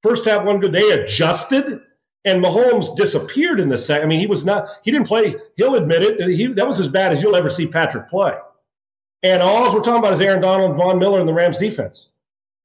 [0.03, 0.71] First half, one good.
[0.71, 1.81] They adjusted,
[2.25, 4.05] and Mahomes disappeared in the second.
[4.05, 6.29] I mean, he was not, he didn't play, he'll admit it.
[6.29, 8.35] He, that was as bad as you'll ever see Patrick play.
[9.25, 12.09] And all we're talking about is Aaron Donald and Von Miller in the Rams defense.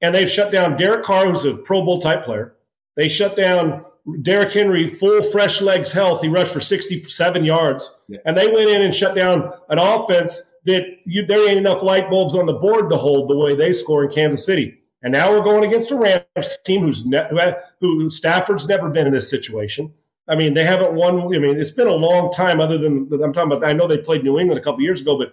[0.03, 2.55] And they've shut down Derek Carr, who's a Pro Bowl type player.
[2.97, 3.83] They shut down
[4.21, 6.21] Derrick Henry, full fresh legs health.
[6.21, 7.91] He rushed for 67 yards.
[8.09, 8.19] Yeah.
[8.27, 12.11] And they went in and shut down an offense that you, there ain't enough light
[12.11, 14.79] bulbs on the board to hold the way they score in Kansas City.
[15.03, 19.15] And now we're going against a Rams team who's ne- who Stafford's never been in
[19.15, 19.91] this situation.
[20.29, 21.21] I mean, they haven't won.
[21.35, 22.61] I mean, it's been a long time.
[22.61, 25.17] Other than I'm talking about, I know they played New England a couple years ago,
[25.17, 25.33] but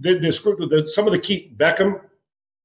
[0.00, 2.00] this group, the, some of the key Beckham,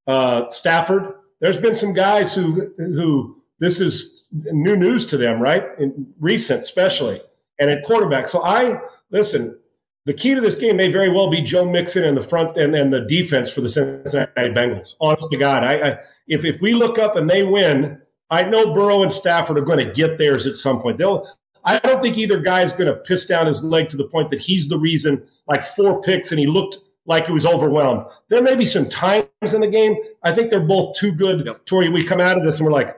[0.07, 1.13] uh, Stafford.
[1.39, 5.63] There's been some guys who who this is new news to them, right?
[5.79, 7.21] In recent, especially,
[7.59, 8.27] and at quarterback.
[8.27, 8.79] So I
[9.11, 9.57] listen.
[10.05, 12.73] The key to this game may very well be Joe Mixon in the front and,
[12.73, 14.95] and the defense for the Cincinnati Bengals.
[15.01, 15.97] Honest to God, I, I
[16.29, 19.85] if if we look up and they win, I know Burrow and Stafford are going
[19.85, 20.97] to get theirs at some point.
[20.97, 21.27] They'll.
[21.65, 24.39] I don't think either guy's going to piss down his leg to the point that
[24.39, 25.27] he's the reason.
[25.49, 28.05] Like four picks, and he looked like he was overwhelmed.
[28.29, 29.95] There may be some times in the game.
[30.23, 31.45] I think they're both too good.
[31.45, 31.65] Yep.
[31.65, 32.95] Tori, we come out of this and we're like,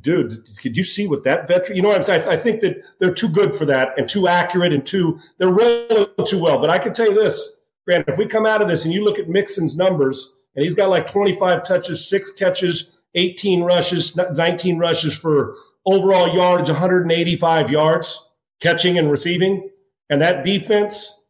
[0.00, 1.76] dude, could you see what that veteran?
[1.76, 2.26] You know what I'm saying?
[2.26, 6.06] I think that they're too good for that and too accurate and too they're rolling
[6.26, 6.58] too well.
[6.58, 9.04] But I can tell you this, Grant, if we come out of this and you
[9.04, 14.78] look at Mixon's numbers, and he's got like 25 touches, six catches, 18 rushes, 19
[14.78, 18.28] rushes for overall yards, 185 yards,
[18.60, 19.68] catching and receiving.
[20.10, 21.23] And that defense,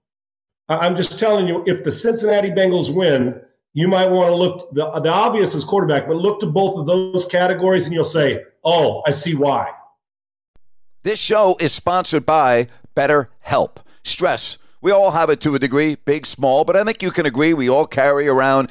[0.68, 3.40] I'm just telling you, if the Cincinnati Bengals win,
[3.74, 6.86] you might want to look the, the obvious is quarterback, but look to both of
[6.86, 9.70] those categories and you'll say, oh, I see why.
[11.02, 13.76] This show is sponsored by BetterHelp.
[14.04, 14.58] Stress.
[14.80, 17.54] We all have it to a degree, big, small, but I think you can agree
[17.54, 18.70] we all carry around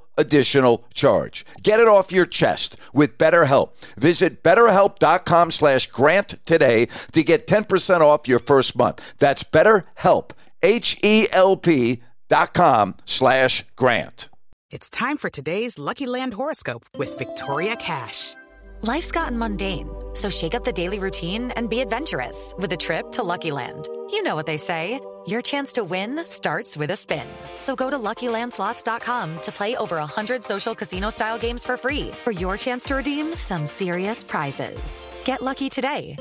[0.17, 1.45] additional charge.
[1.63, 3.77] Get it off your chest with BetterHelp.
[3.95, 9.13] Visit betterhelp.com slash grant today to get 10% off your first month.
[9.17, 14.29] That's BetterHelp, H-E-L-P dot com slash grant.
[14.71, 18.35] It's time for today's Lucky Land horoscope with Victoria Cash.
[18.83, 23.11] Life's gotten mundane, so shake up the daily routine and be adventurous with a trip
[23.11, 23.89] to Lucky Land.
[24.11, 24.99] You know what they say.
[25.27, 27.27] Your chance to win starts with a spin.
[27.59, 32.55] So go to LuckyLandSlots.com to play over 100 social casino-style games for free for your
[32.55, 35.05] chance to redeem some serious prizes.
[35.25, 36.15] Get lucky today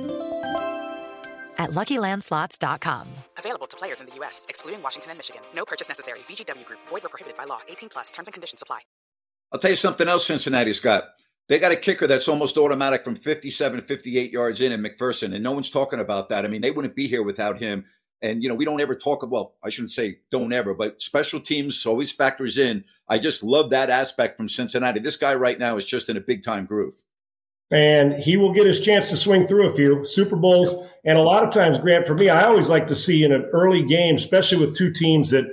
[1.58, 3.08] at LuckyLandSlots.com.
[3.38, 5.42] Available to players in the U.S., excluding Washington and Michigan.
[5.54, 6.20] No purchase necessary.
[6.20, 6.80] VGW Group.
[6.88, 7.60] Void where prohibited by law.
[7.68, 8.10] 18 plus.
[8.10, 8.80] Terms and conditions apply.
[9.52, 11.04] I'll tell you something else Cincinnati's got.
[11.48, 15.42] They got a kicker that's almost automatic from 57, 58 yards in in McPherson, and
[15.42, 16.44] no one's talking about that.
[16.44, 17.84] I mean, they wouldn't be here without him.
[18.22, 21.40] And, you know, we don't ever talk, well, I shouldn't say don't ever, but special
[21.40, 22.84] teams always factors in.
[23.08, 25.00] I just love that aspect from Cincinnati.
[25.00, 27.02] This guy right now is just in a big time groove.
[27.70, 30.88] And he will get his chance to swing through a few Super Bowls.
[31.04, 33.48] And a lot of times, Grant, for me, I always like to see in an
[33.52, 35.46] early game, especially with two teams that,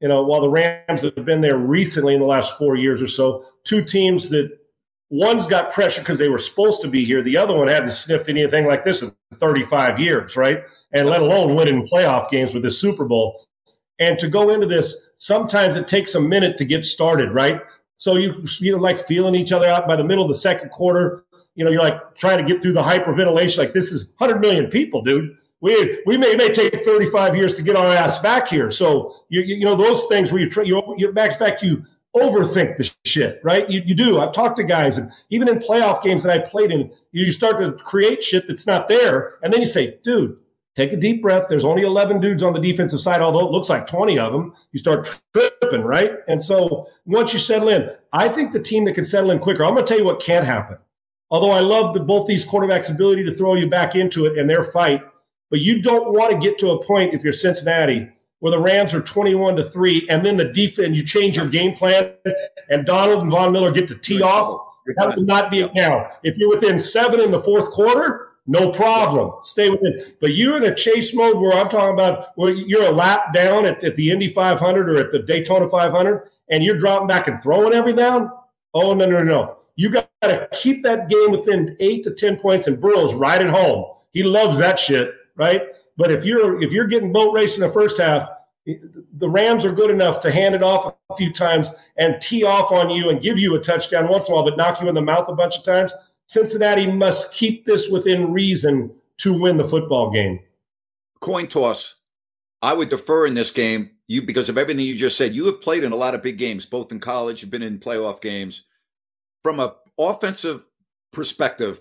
[0.00, 3.08] you know, while the Rams have been there recently in the last four years or
[3.08, 4.50] so, two teams that
[5.12, 7.22] one's got pressure because they were supposed to be here.
[7.22, 10.62] The other one hadn't sniffed anything like this in 35 years, right?
[10.92, 13.44] And let alone winning playoff games with the Super Bowl.
[13.98, 17.60] And to go into this, sometimes it takes a minute to get started, right?
[17.98, 20.70] So you you know like feeling each other out by the middle of the second
[20.70, 21.24] quarter.
[21.54, 23.58] You know, you're like trying to get through the hyperventilation.
[23.58, 25.36] Like this is 100 million people, dude.
[25.60, 28.70] We we may may take 35 years to get our ass back here.
[28.70, 31.84] So you you, know those things where you try you you back back you
[32.16, 33.68] overthink the shit, right?
[33.70, 34.20] You, you do.
[34.20, 37.58] I've talked to guys, and even in playoff games that I played in, you start
[37.60, 40.36] to create shit that's not there, and then you say, dude,
[40.76, 41.46] take a deep breath.
[41.48, 44.54] There's only 11 dudes on the defensive side, although it looks like 20 of them.
[44.72, 46.12] You start tripping, right?
[46.28, 49.64] And so once you settle in, I think the team that can settle in quicker.
[49.64, 50.78] I'm going to tell you what can't happen.
[51.30, 54.48] Although I love the, both these quarterbacks' ability to throw you back into it and
[54.48, 55.02] their fight,
[55.50, 58.08] but you don't want to get to a point if you're Cincinnati
[58.42, 61.76] where the Rams are 21 to 3, and then the defense, you change your game
[61.76, 62.12] plan,
[62.70, 64.60] and Donald and Von Miller get to tee off.
[64.96, 66.10] That would not be it now.
[66.24, 69.30] If you're within seven in the fourth quarter, no problem.
[69.44, 70.06] Stay within.
[70.20, 73.64] But you're in a chase mode where I'm talking about where you're a lap down
[73.64, 77.40] at, at the Indy 500 or at the Daytona 500, and you're dropping back and
[77.40, 78.28] throwing every down.
[78.74, 79.58] Oh, no, no, no.
[79.76, 83.50] You got to keep that game within eight to 10 points, and Burrow's right at
[83.50, 83.84] home.
[84.10, 85.62] He loves that shit, right?
[85.96, 88.28] But if you're if you're getting boat race in the first half,
[88.64, 92.70] the Rams are good enough to hand it off a few times and tee off
[92.70, 94.94] on you and give you a touchdown once in a while, but knock you in
[94.94, 95.92] the mouth a bunch of times.
[96.28, 100.40] Cincinnati must keep this within reason to win the football game.
[101.20, 101.96] coin toss.
[102.62, 105.34] I would defer in this game, you because of everything you just said.
[105.34, 107.78] You have played in a lot of big games, both in college, you've been in
[107.80, 108.62] playoff games.
[109.42, 110.68] From a offensive
[111.12, 111.80] perspective,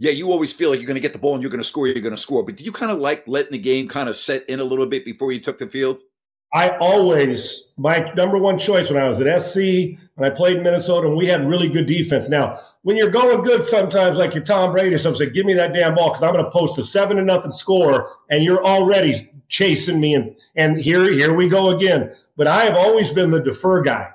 [0.00, 1.68] yeah, you always feel like you're going to get the ball and you're going to
[1.68, 2.42] score, you're going to score.
[2.42, 4.86] But did you kind of like letting the game kind of set in a little
[4.86, 6.00] bit before you took the field?
[6.54, 10.62] I always, my number one choice when I was at SC, and I played in
[10.62, 12.30] Minnesota, and we had really good defense.
[12.30, 15.52] Now, when you're going good, sometimes like you're Tom Brady or something, say, give me
[15.52, 18.64] that damn ball because I'm going to post a seven to nothing score, and you're
[18.64, 20.14] already chasing me.
[20.14, 22.14] And, and here, here we go again.
[22.38, 24.10] But I have always been the defer guy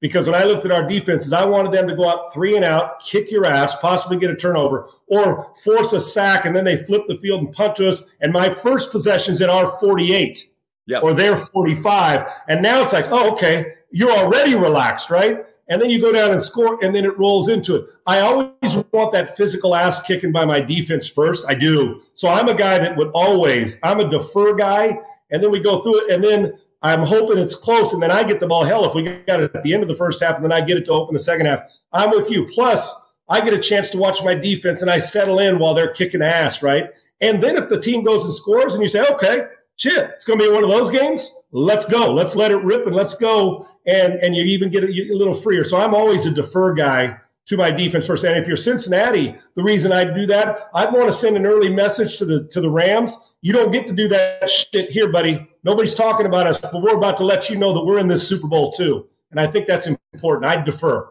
[0.00, 2.64] because when I looked at our defenses, I wanted them to go out three and
[2.64, 6.76] out, kick your ass, possibly get a turnover, or force a sack, and then they
[6.76, 8.10] flip the field and punch us.
[8.20, 10.48] And my first possession's in our 48
[10.88, 11.02] Yep.
[11.02, 12.26] or they're 45.
[12.48, 15.44] And now it's like, oh, okay, you're already relaxed, right?
[15.68, 17.86] And then you go down and score, and then it rolls into it.
[18.06, 18.52] I always
[18.92, 21.44] want that physical ass kicking by my defense first.
[21.48, 22.02] I do.
[22.14, 24.96] So I'm a guy that would always, I'm a defer guy,
[25.30, 26.56] and then we go through it, and then
[26.86, 28.64] I'm hoping it's close, and then I get the ball.
[28.64, 30.60] Hell, if we got it at the end of the first half, and then I
[30.60, 31.60] get it to open the second half,
[31.92, 32.46] I'm with you.
[32.46, 32.94] Plus,
[33.28, 36.22] I get a chance to watch my defense, and I settle in while they're kicking
[36.22, 36.90] ass, right?
[37.20, 39.46] And then if the team goes and scores, and you say, okay,
[39.76, 41.30] shit, it's going to be one of those games.
[41.52, 42.12] Let's go.
[42.12, 43.66] Let's let it rip and let's go.
[43.86, 45.64] And and you even get a, a little freer.
[45.64, 48.24] So I'm always a defer guy to my defense first.
[48.24, 51.68] And if you're Cincinnati, the reason I do that, I'd want to send an early
[51.68, 53.16] message to the to the Rams.
[53.40, 55.48] You don't get to do that shit here, buddy.
[55.62, 58.26] Nobody's talking about us, but we're about to let you know that we're in this
[58.26, 59.08] Super Bowl too.
[59.30, 60.50] And I think that's important.
[60.50, 61.08] I defer.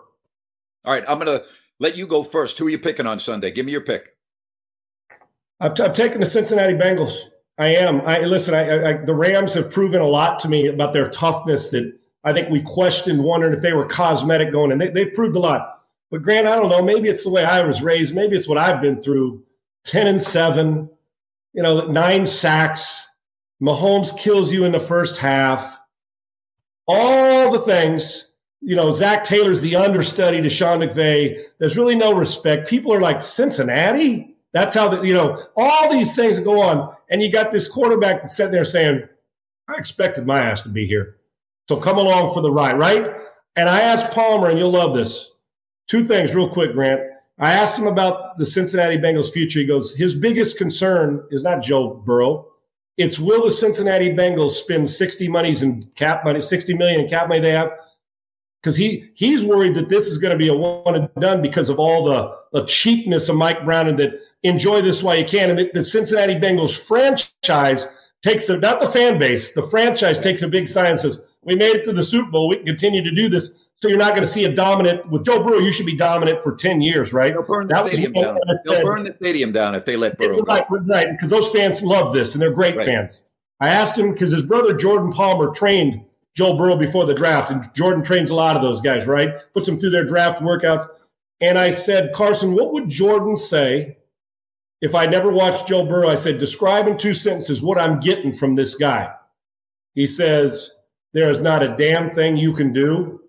[0.85, 1.45] All right, I'm going to
[1.79, 2.57] let you go first.
[2.57, 3.51] Who are you picking on Sunday?
[3.51, 4.15] Give me your pick.
[5.59, 7.17] I'm, t- I'm taking the Cincinnati Bengals.
[7.57, 8.01] I am.
[8.01, 8.53] I listen.
[8.53, 11.69] I, I, the Rams have proven a lot to me about their toughness.
[11.69, 15.35] That I think we questioned, wondering if they were cosmetic going, and they, they've proved
[15.37, 15.84] a lot.
[16.11, 16.81] But Grant, I don't know.
[16.81, 18.13] Maybe it's the way I was raised.
[18.13, 19.43] Maybe it's what I've been through.
[19.83, 20.89] Ten and seven,
[21.53, 23.05] you know, nine sacks.
[23.61, 25.77] Mahomes kills you in the first half.
[26.87, 28.27] All the things.
[28.61, 31.39] You know, Zac Taylor's the understudy to Sean McVay.
[31.59, 32.67] There's really no respect.
[32.67, 34.35] People are like Cincinnati.
[34.53, 38.21] That's how the, you know all these things go on, and you got this quarterback
[38.21, 39.03] that's sitting there saying,
[39.67, 41.17] "I expected my ass to be here,
[41.67, 43.15] so come along for the ride, right?"
[43.57, 45.34] And I asked Palmer, and you'll love this.
[45.87, 47.01] Two things, real quick, Grant.
[47.39, 49.59] I asked him about the Cincinnati Bengals' future.
[49.59, 52.47] He goes, his biggest concern is not Joe Burrow.
[52.97, 57.27] It's will the Cincinnati Bengals spend 60 monies in cap money, 60 million in cap
[57.27, 57.71] money they have?
[58.61, 61.67] Because he he's worried that this is going to be a one and done because
[61.69, 65.49] of all the, the cheapness of Mike Brown and that enjoy this while you can.
[65.49, 67.85] And the, the Cincinnati Bengals franchise
[68.23, 71.55] takes a, not the fan base, the franchise takes a big sign and says, We
[71.55, 72.47] made it to the Super Bowl.
[72.47, 73.64] We can continue to do this.
[73.77, 75.59] So you're not going to see a dominant with Joe Burrow.
[75.59, 77.33] You should be dominant for ten years, right?
[77.33, 78.39] They'll burn the That stadium down.
[78.65, 80.53] They'll burn the stadium down if they let Burrow go.
[80.53, 82.87] Right, right, because those fans love this and they're great Right.
[82.87, 83.23] fans.
[83.59, 86.03] I asked him because his brother Jordan Palmer trained
[86.35, 89.33] Joe Burrow before the draft, and Jordan trains a lot of those guys, right?
[89.53, 90.83] Puts them through their draft workouts.
[91.41, 93.97] And I said, Carson, what would Jordan say
[94.81, 96.09] if I never watched Joe Burrow?
[96.09, 99.13] I said, describe in two sentences what I'm getting from this guy.
[99.95, 100.71] He says,
[101.13, 103.21] there is not a damn thing you can do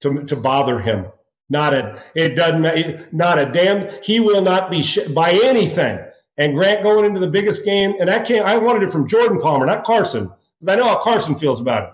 [0.00, 1.06] to, to bother him.
[1.48, 5.98] Not a, it doesn't, not a damn, he will not be sh- by anything.
[6.38, 9.40] And Grant going into the biggest game, and I can't, I wanted it from Jordan
[9.40, 11.92] Palmer, not Carson, because I know how Carson feels about it.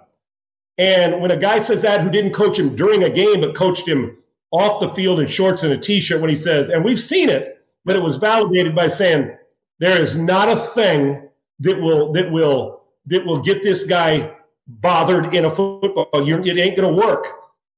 [0.79, 3.89] And when a guy says that who didn't coach him during a game, but coached
[3.89, 4.19] him
[4.51, 7.31] off the field in shorts and a t shirt, when he says, and we've seen
[7.31, 9.35] it, but it was validated by saying,
[9.79, 11.29] there is not a thing
[11.61, 14.33] that will, that will, that will get this guy
[14.69, 16.27] bothered in a football.
[16.27, 17.27] You, it ain't going to work.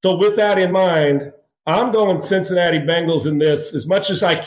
[0.02, 1.32] So with that in mind,
[1.66, 3.74] I'm going Cincinnati Bengals in this.
[3.74, 4.46] As much as I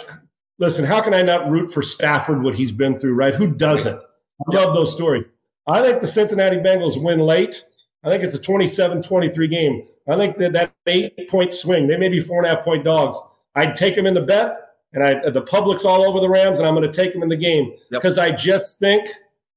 [0.60, 2.42] listen, how can I not root for Stafford?
[2.44, 3.36] What he's been through, right?
[3.36, 3.96] Who doesn't?
[4.00, 5.26] I love those stories.
[5.68, 7.64] I think the Cincinnati Bengals win late.
[8.04, 9.88] I think it's a 27-23 game.
[10.10, 12.84] I think that that eight point swing, they may be four and a half point
[12.84, 13.20] dogs.
[13.56, 14.58] I'd take them in the bet,
[14.94, 17.30] and I the public's all over the Rams, and I'm going to take them in
[17.30, 18.02] the game Yep.
[18.02, 19.08] because I just think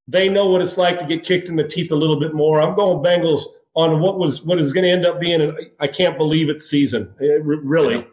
[0.07, 2.61] they know what it's like to get kicked in the teeth a little bit more.
[2.61, 3.45] I'm going Bengals
[3.75, 6.63] on what was what is going to end up being an I can't believe it
[6.63, 7.15] season.
[7.21, 8.07] Eh, it really.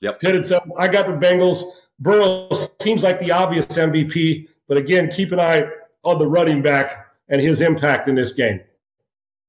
[0.00, 0.18] Yep.
[0.18, 0.72] Ten and seven.
[0.78, 1.62] I got the Bengals.
[2.00, 2.48] Burrow
[2.82, 5.64] seems like the obvious MVP, but again, keep an eye
[6.02, 8.60] on the running back and his impact in this game.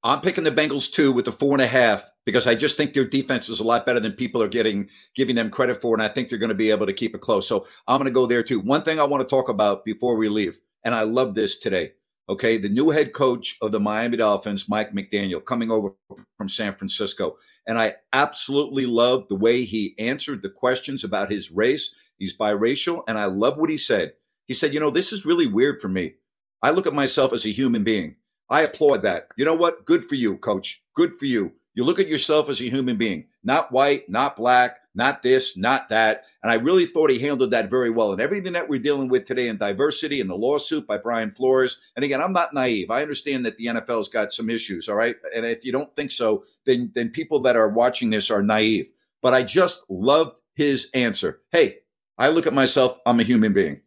[0.04, 2.92] I'm picking the Bengals too with the four and a half because I just think
[2.92, 6.02] their defense is a lot better than people are getting giving them credit for, and
[6.02, 7.48] I think they're going to be able to keep it close.
[7.48, 8.60] So I'm going to go there too.
[8.60, 11.92] One thing I want to talk about before we leave, and I love this today.
[12.28, 15.92] Okay, the new head coach of the Miami Dolphins, Mike McDaniel, coming over
[16.36, 17.36] from San Francisco,
[17.68, 21.94] and I absolutely love the way he answered the questions about his race.
[22.18, 24.14] He's biracial, and I love what he said.
[24.48, 26.14] He said, "You know, this is really weird for me."
[26.62, 28.16] I look at myself as a human being.
[28.50, 29.28] I applaud that.
[29.36, 29.84] You know what?
[29.84, 30.82] Good for you, coach.
[30.94, 31.52] Good for you.
[31.74, 35.88] You look at yourself as a human being, not white, not black, not this, not
[35.90, 36.24] that.
[36.42, 38.12] And I really thought he handled that very well.
[38.12, 41.78] And everything that we're dealing with today in diversity and the lawsuit by Brian Flores.
[41.94, 42.90] And again, I'm not naive.
[42.90, 44.88] I understand that the NFL's got some issues.
[44.88, 45.16] All right.
[45.34, 48.90] And if you don't think so, then then people that are watching this are naive.
[49.22, 51.42] But I just love his answer.
[51.52, 51.78] Hey,
[52.18, 53.80] I look at myself, I'm a human being.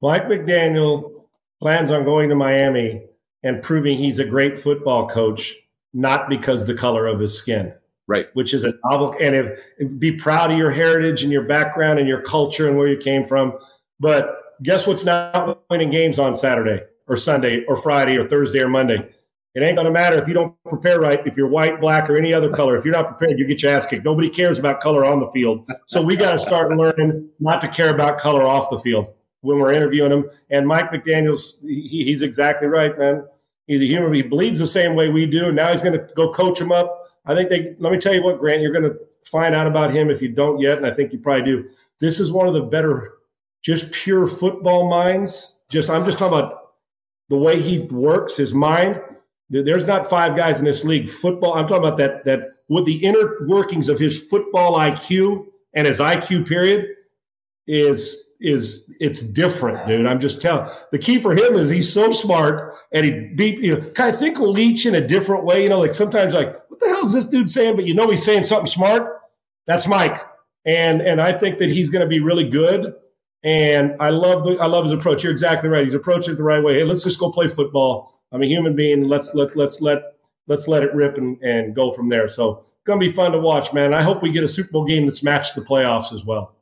[0.00, 1.24] Mike McDaniel
[1.60, 3.02] plans on going to Miami
[3.42, 5.54] and proving he's a great football coach,
[5.92, 7.72] not because the color of his skin.
[8.06, 8.28] Right.
[8.34, 12.06] Which is a novel and if, be proud of your heritage and your background and
[12.06, 13.58] your culture and where you came from.
[13.98, 18.68] But guess what's not winning games on Saturday or Sunday or Friday or Thursday or
[18.68, 19.08] Monday?
[19.54, 21.24] It ain't going to matter if you don't prepare right.
[21.24, 23.70] If you're white, black, or any other color, if you're not prepared, you get your
[23.70, 24.04] ass kicked.
[24.04, 25.70] Nobody cares about color on the field.
[25.86, 29.60] So we got to start learning not to care about color off the field when
[29.60, 30.28] we're interviewing him.
[30.50, 33.24] And Mike McDaniels, he, he's exactly right, man.
[33.68, 34.12] He's a human.
[34.12, 35.52] He bleeds the same way we do.
[35.52, 37.02] Now he's going to go coach him up.
[37.26, 37.74] I think they.
[37.78, 38.62] Let me tell you what, Grant.
[38.62, 41.18] You're going to find out about him if you don't yet, and I think you
[41.18, 41.68] probably do.
[42.00, 43.14] This is one of the better,
[43.62, 45.56] just pure football minds.
[45.70, 46.72] Just I'm just talking about
[47.28, 49.00] the way he works, his mind.
[49.50, 51.08] There's not five guys in this league.
[51.08, 51.54] Football.
[51.54, 52.24] I'm talking about that.
[52.24, 56.88] That with the inner workings of his football IQ and his IQ period
[57.66, 60.06] is is it's different, dude.
[60.06, 60.70] I'm just telling.
[60.92, 64.18] The key for him is he's so smart and he beat you know kind of
[64.18, 65.62] think Leach in a different way.
[65.62, 67.76] You know, like sometimes like what the hell is this dude saying?
[67.76, 69.20] But you know he's saying something smart.
[69.66, 70.20] That's Mike,
[70.66, 72.94] and and I think that he's going to be really good.
[73.42, 75.22] And I love the I love his approach.
[75.22, 75.84] You're exactly right.
[75.84, 76.74] He's approaching it the right way.
[76.74, 78.20] Hey, let's just go play football.
[78.32, 79.04] I'm a human being.
[79.04, 80.02] Let's let let's let
[80.46, 82.28] let's let it rip and, and go from there.
[82.28, 83.94] So gonna be fun to watch, man.
[83.94, 86.56] I hope we get a Super Bowl game that's matched the playoffs as well.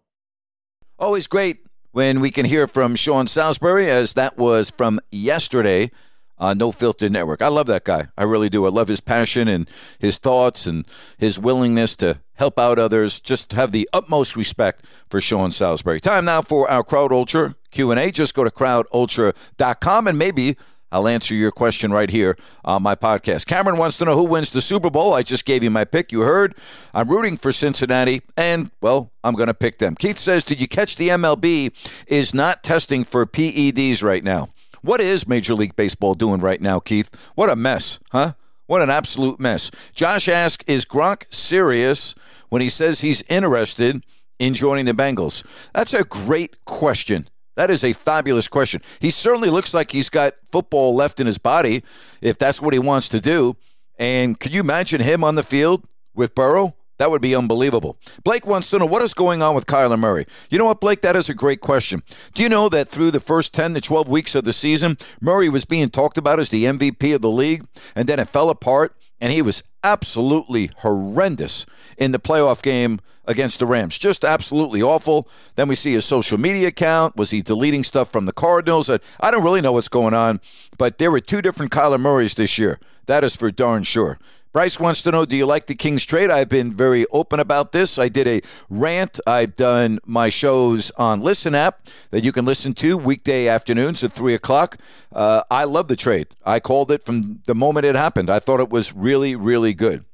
[1.02, 5.90] Always great when we can hear from Sean Salisbury, as that was from yesterday
[6.38, 7.42] on No Filter Network.
[7.42, 8.06] I love that guy.
[8.16, 8.66] I really do.
[8.66, 10.86] I love his passion and his thoughts and
[11.18, 13.18] his willingness to help out others.
[13.18, 15.98] Just have the utmost respect for Sean Salisbury.
[15.98, 18.12] Time now for our Crowd Ultra Q&A.
[18.12, 20.56] Just go to crowdultra.com and maybe
[20.92, 23.46] I'll answer your question right here on my podcast.
[23.46, 25.14] Cameron wants to know who wins the Super Bowl.
[25.14, 26.12] I just gave you my pick.
[26.12, 26.54] You heard.
[26.92, 29.94] I'm rooting for Cincinnati, and, well, I'm going to pick them.
[29.96, 31.72] Keith says, Did you catch the MLB
[32.06, 34.50] is not testing for PEDs right now?
[34.82, 37.10] What is Major League Baseball doing right now, Keith?
[37.34, 38.34] What a mess, huh?
[38.66, 39.70] What an absolute mess.
[39.94, 42.14] Josh asks, Is Gronk serious
[42.48, 44.04] when he says he's interested
[44.38, 45.44] in joining the Bengals?
[45.72, 47.28] That's a great question.
[47.54, 48.80] That is a fabulous question.
[49.00, 51.82] He certainly looks like he's got football left in his body
[52.20, 53.56] if that's what he wants to do.
[53.98, 55.84] And can you imagine him on the field
[56.14, 56.74] with Burrow?
[56.98, 57.98] That would be unbelievable.
[58.22, 60.24] Blake wants to know what is going on with Kyler Murray.
[60.50, 61.00] You know what, Blake?
[61.00, 62.02] That is a great question.
[62.34, 65.48] Do you know that through the first 10 to 12 weeks of the season, Murray
[65.48, 68.94] was being talked about as the MVP of the league, and then it fell apart,
[69.20, 71.66] and he was absolutely horrendous
[71.98, 73.98] in the playoff game against the Rams.
[73.98, 75.28] Just absolutely awful.
[75.56, 77.16] Then we see his social media account.
[77.16, 78.90] Was he deleting stuff from the Cardinals?
[78.90, 80.40] I don't really know what's going on,
[80.78, 82.78] but there were two different Kyler Murrays this year.
[83.06, 84.18] That is for darn sure.
[84.52, 86.30] Bryce wants to know Do you like the Kings trade?
[86.30, 87.98] I've been very open about this.
[87.98, 89.18] I did a rant.
[89.26, 94.12] I've done my shows on Listen app that you can listen to weekday afternoons at
[94.12, 94.76] 3 o'clock.
[95.10, 96.28] Uh, I love the trade.
[96.44, 98.28] I called it from the moment it happened.
[98.28, 100.04] I thought it was really, really good.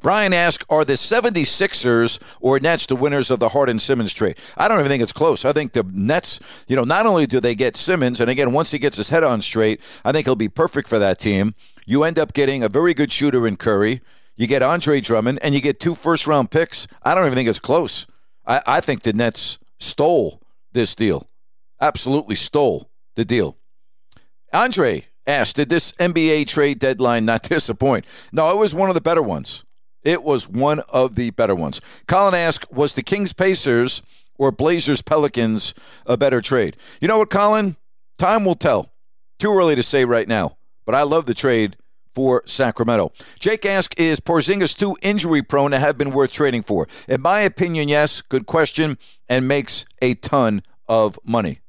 [0.00, 4.36] Brian asked, are the 76ers or Nets the winners of the Harden Simmons trade?
[4.56, 5.44] I don't even think it's close.
[5.44, 8.70] I think the Nets, you know, not only do they get Simmons, and again, once
[8.70, 11.54] he gets his head on straight, I think he'll be perfect for that team.
[11.86, 14.00] You end up getting a very good shooter in Curry.
[14.36, 16.86] You get Andre Drummond, and you get two first round picks.
[17.02, 18.06] I don't even think it's close.
[18.46, 21.28] I, I think the Nets stole this deal.
[21.80, 23.56] Absolutely stole the deal.
[24.52, 28.04] Andre asked, did this NBA trade deadline not disappoint?
[28.32, 29.64] No, it was one of the better ones.
[30.02, 31.80] It was one of the better ones.
[32.06, 34.02] Colin asked, was the Kings Pacers
[34.38, 35.74] or Blazers Pelicans
[36.06, 36.76] a better trade?
[37.00, 37.76] You know what, Colin?
[38.18, 38.92] Time will tell.
[39.38, 41.76] Too early to say right now but I love the trade
[42.14, 43.12] for Sacramento.
[43.38, 46.88] Jake asked, is Porzingis too injury prone to have been worth trading for?
[47.06, 48.22] In my opinion, yes.
[48.22, 48.96] Good question
[49.28, 51.60] and makes a ton of money.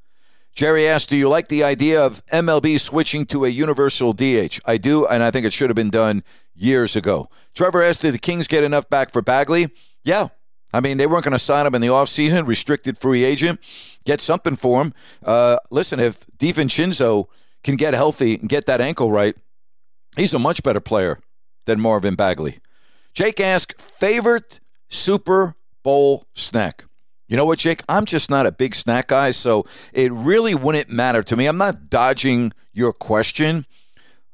[0.56, 4.62] Jerry asked, Do you like the idea of MLB switching to a universal DH?
[4.66, 6.24] I do, and I think it should have been done
[6.60, 7.30] years ago.
[7.56, 9.70] Trevor asked, Did the Kings get enough back for Bagley?
[10.04, 10.28] Yeah.
[10.72, 13.60] I mean, they weren't going to sign him in the offseason, restricted free agent.
[14.06, 14.94] Get something for him.
[15.24, 17.26] Uh, listen, if DiVincenzo
[17.64, 19.36] can get healthy and get that ankle right,
[20.16, 21.20] he's a much better player
[21.66, 22.60] than Marvin Bagley.
[23.14, 26.86] Jake asked, favorite Super Bowl snack?
[27.28, 27.82] You know what, Jake?
[27.88, 31.46] I'm just not a big snack guy, so it really wouldn't matter to me.
[31.46, 33.66] I'm not dodging your question.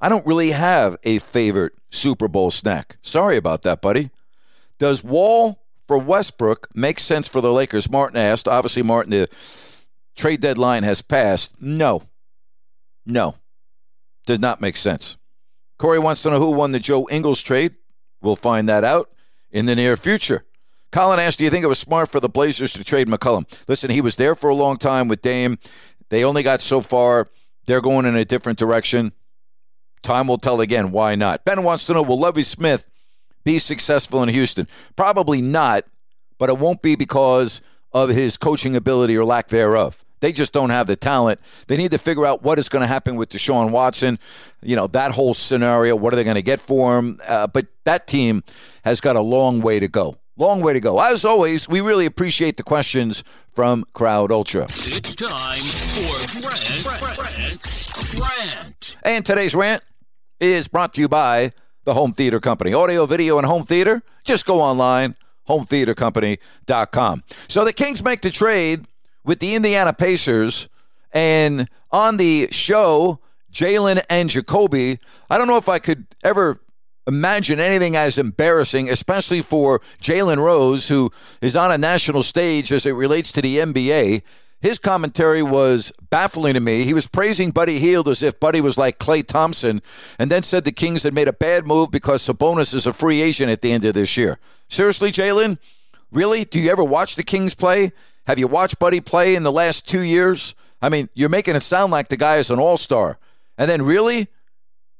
[0.01, 2.97] I don't really have a favorite Super Bowl snack.
[3.01, 4.09] Sorry about that, buddy.
[4.77, 7.89] Does Wall for Westbrook make sense for the Lakers?
[7.89, 8.47] Martin asked.
[8.47, 9.29] Obviously, Martin, the
[10.15, 11.61] trade deadline has passed.
[11.61, 12.03] No.
[13.05, 13.35] No.
[14.25, 15.17] Does not make sense.
[15.77, 17.75] Corey wants to know who won the Joe Ingles trade.
[18.21, 19.09] We'll find that out
[19.51, 20.45] in the near future.
[20.91, 23.45] Colin asked, Do you think it was smart for the Blazers to trade McCollum?
[23.67, 25.59] Listen, he was there for a long time with Dame.
[26.09, 27.27] They only got so far.
[27.65, 29.11] They're going in a different direction.
[30.05, 31.43] Time will tell again why not.
[31.45, 32.91] Ben wants to know Will Lovie Smith
[33.43, 34.67] be successful in Houston?
[34.95, 35.83] Probably not,
[36.37, 37.59] but it won't be because
[37.91, 40.05] of his coaching ability or lack thereof.
[40.19, 41.39] They just don't have the talent.
[41.67, 44.19] They need to figure out what is going to happen with Deshaun Watson.
[44.61, 45.95] You know, that whole scenario.
[45.95, 47.17] What are they going to get for him?
[47.27, 48.43] Uh, but that team
[48.83, 50.17] has got a long way to go.
[50.37, 50.99] Long way to go.
[50.99, 54.65] As always, we really appreciate the questions from Crowd Ultra.
[54.65, 58.97] It's time for Rant, Rant, Rant.
[59.03, 59.81] And today's rant
[60.51, 61.51] is brought to you by
[61.83, 62.73] the Home Theater Company.
[62.73, 64.01] Audio, video, and home theater.
[64.23, 65.15] Just go online,
[65.47, 67.23] hometheatercompany.com.
[67.47, 68.85] So the Kings make the trade
[69.23, 70.69] with the Indiana Pacers.
[71.11, 73.19] And on the show,
[73.51, 76.59] Jalen and Jacoby, I don't know if I could ever
[77.07, 82.85] imagine anything as embarrassing, especially for Jalen Rose, who is on a national stage as
[82.85, 84.23] it relates to the NBA.
[84.61, 86.85] His commentary was baffling to me.
[86.85, 89.81] He was praising Buddy Hield as if Buddy was like Klay Thompson,
[90.17, 93.21] and then said the Kings had made a bad move because Sabonis is a free
[93.21, 94.39] agent at the end of this year.
[94.67, 95.59] Seriously, Jalen?
[96.11, 96.45] Really?
[96.45, 97.91] Do you ever watch the Kings play?
[98.25, 100.55] Have you watched Buddy play in the last two years?
[100.81, 103.19] I mean, you're making it sound like the guy is an all star.
[103.57, 104.27] And then, really?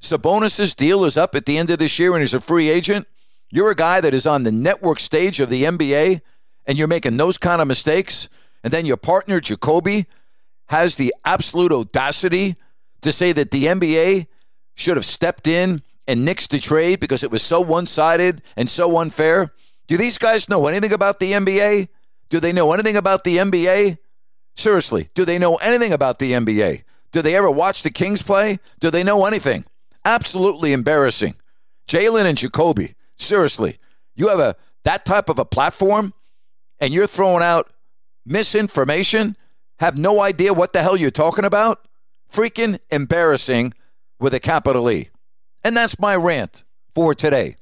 [0.02, 3.08] Sabonis' deal is up at the end of this year and he's a free agent?
[3.50, 6.22] You're a guy that is on the network stage of the NBA
[6.66, 8.30] and you're making those kind of mistakes?
[8.66, 10.08] And then your partner, Jacoby,
[10.70, 12.56] has the absolute audacity
[13.04, 14.26] to say that the NBA
[14.74, 18.68] should have stepped in and nixed the trade because it was so one sided and
[18.68, 19.54] so unfair?
[19.86, 21.90] Do these guys know anything about the NBA?
[22.30, 24.00] Do they know anything about the NBA?
[24.56, 26.86] Seriously, do they know anything about the NBA?
[27.12, 28.58] Do they ever watch the Kings play?
[28.80, 29.66] Do they know anything?
[30.04, 31.36] Absolutely embarrassing.
[31.88, 33.78] Jalen and Jacoby, seriously,
[34.16, 34.56] you have a
[34.86, 36.16] that type of a platform
[36.80, 37.72] and you're throwing out
[38.26, 39.36] misinformation,
[39.80, 41.88] have no idea what the hell you're talking about?
[42.32, 43.74] Freaking embarrassing
[44.20, 45.10] with a capital E.
[45.64, 46.64] And that's my rant
[46.94, 47.58] for today.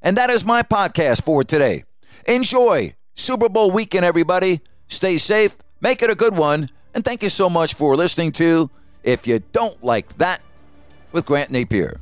[0.00, 1.84] And that is my podcast for today.
[2.26, 4.60] Enjoy Super Bowl weekend, everybody.
[4.88, 8.70] Stay safe, make it a good one, and thank you so much for listening to
[9.02, 10.42] If You Don't Like That
[11.12, 12.01] with Grant Napier.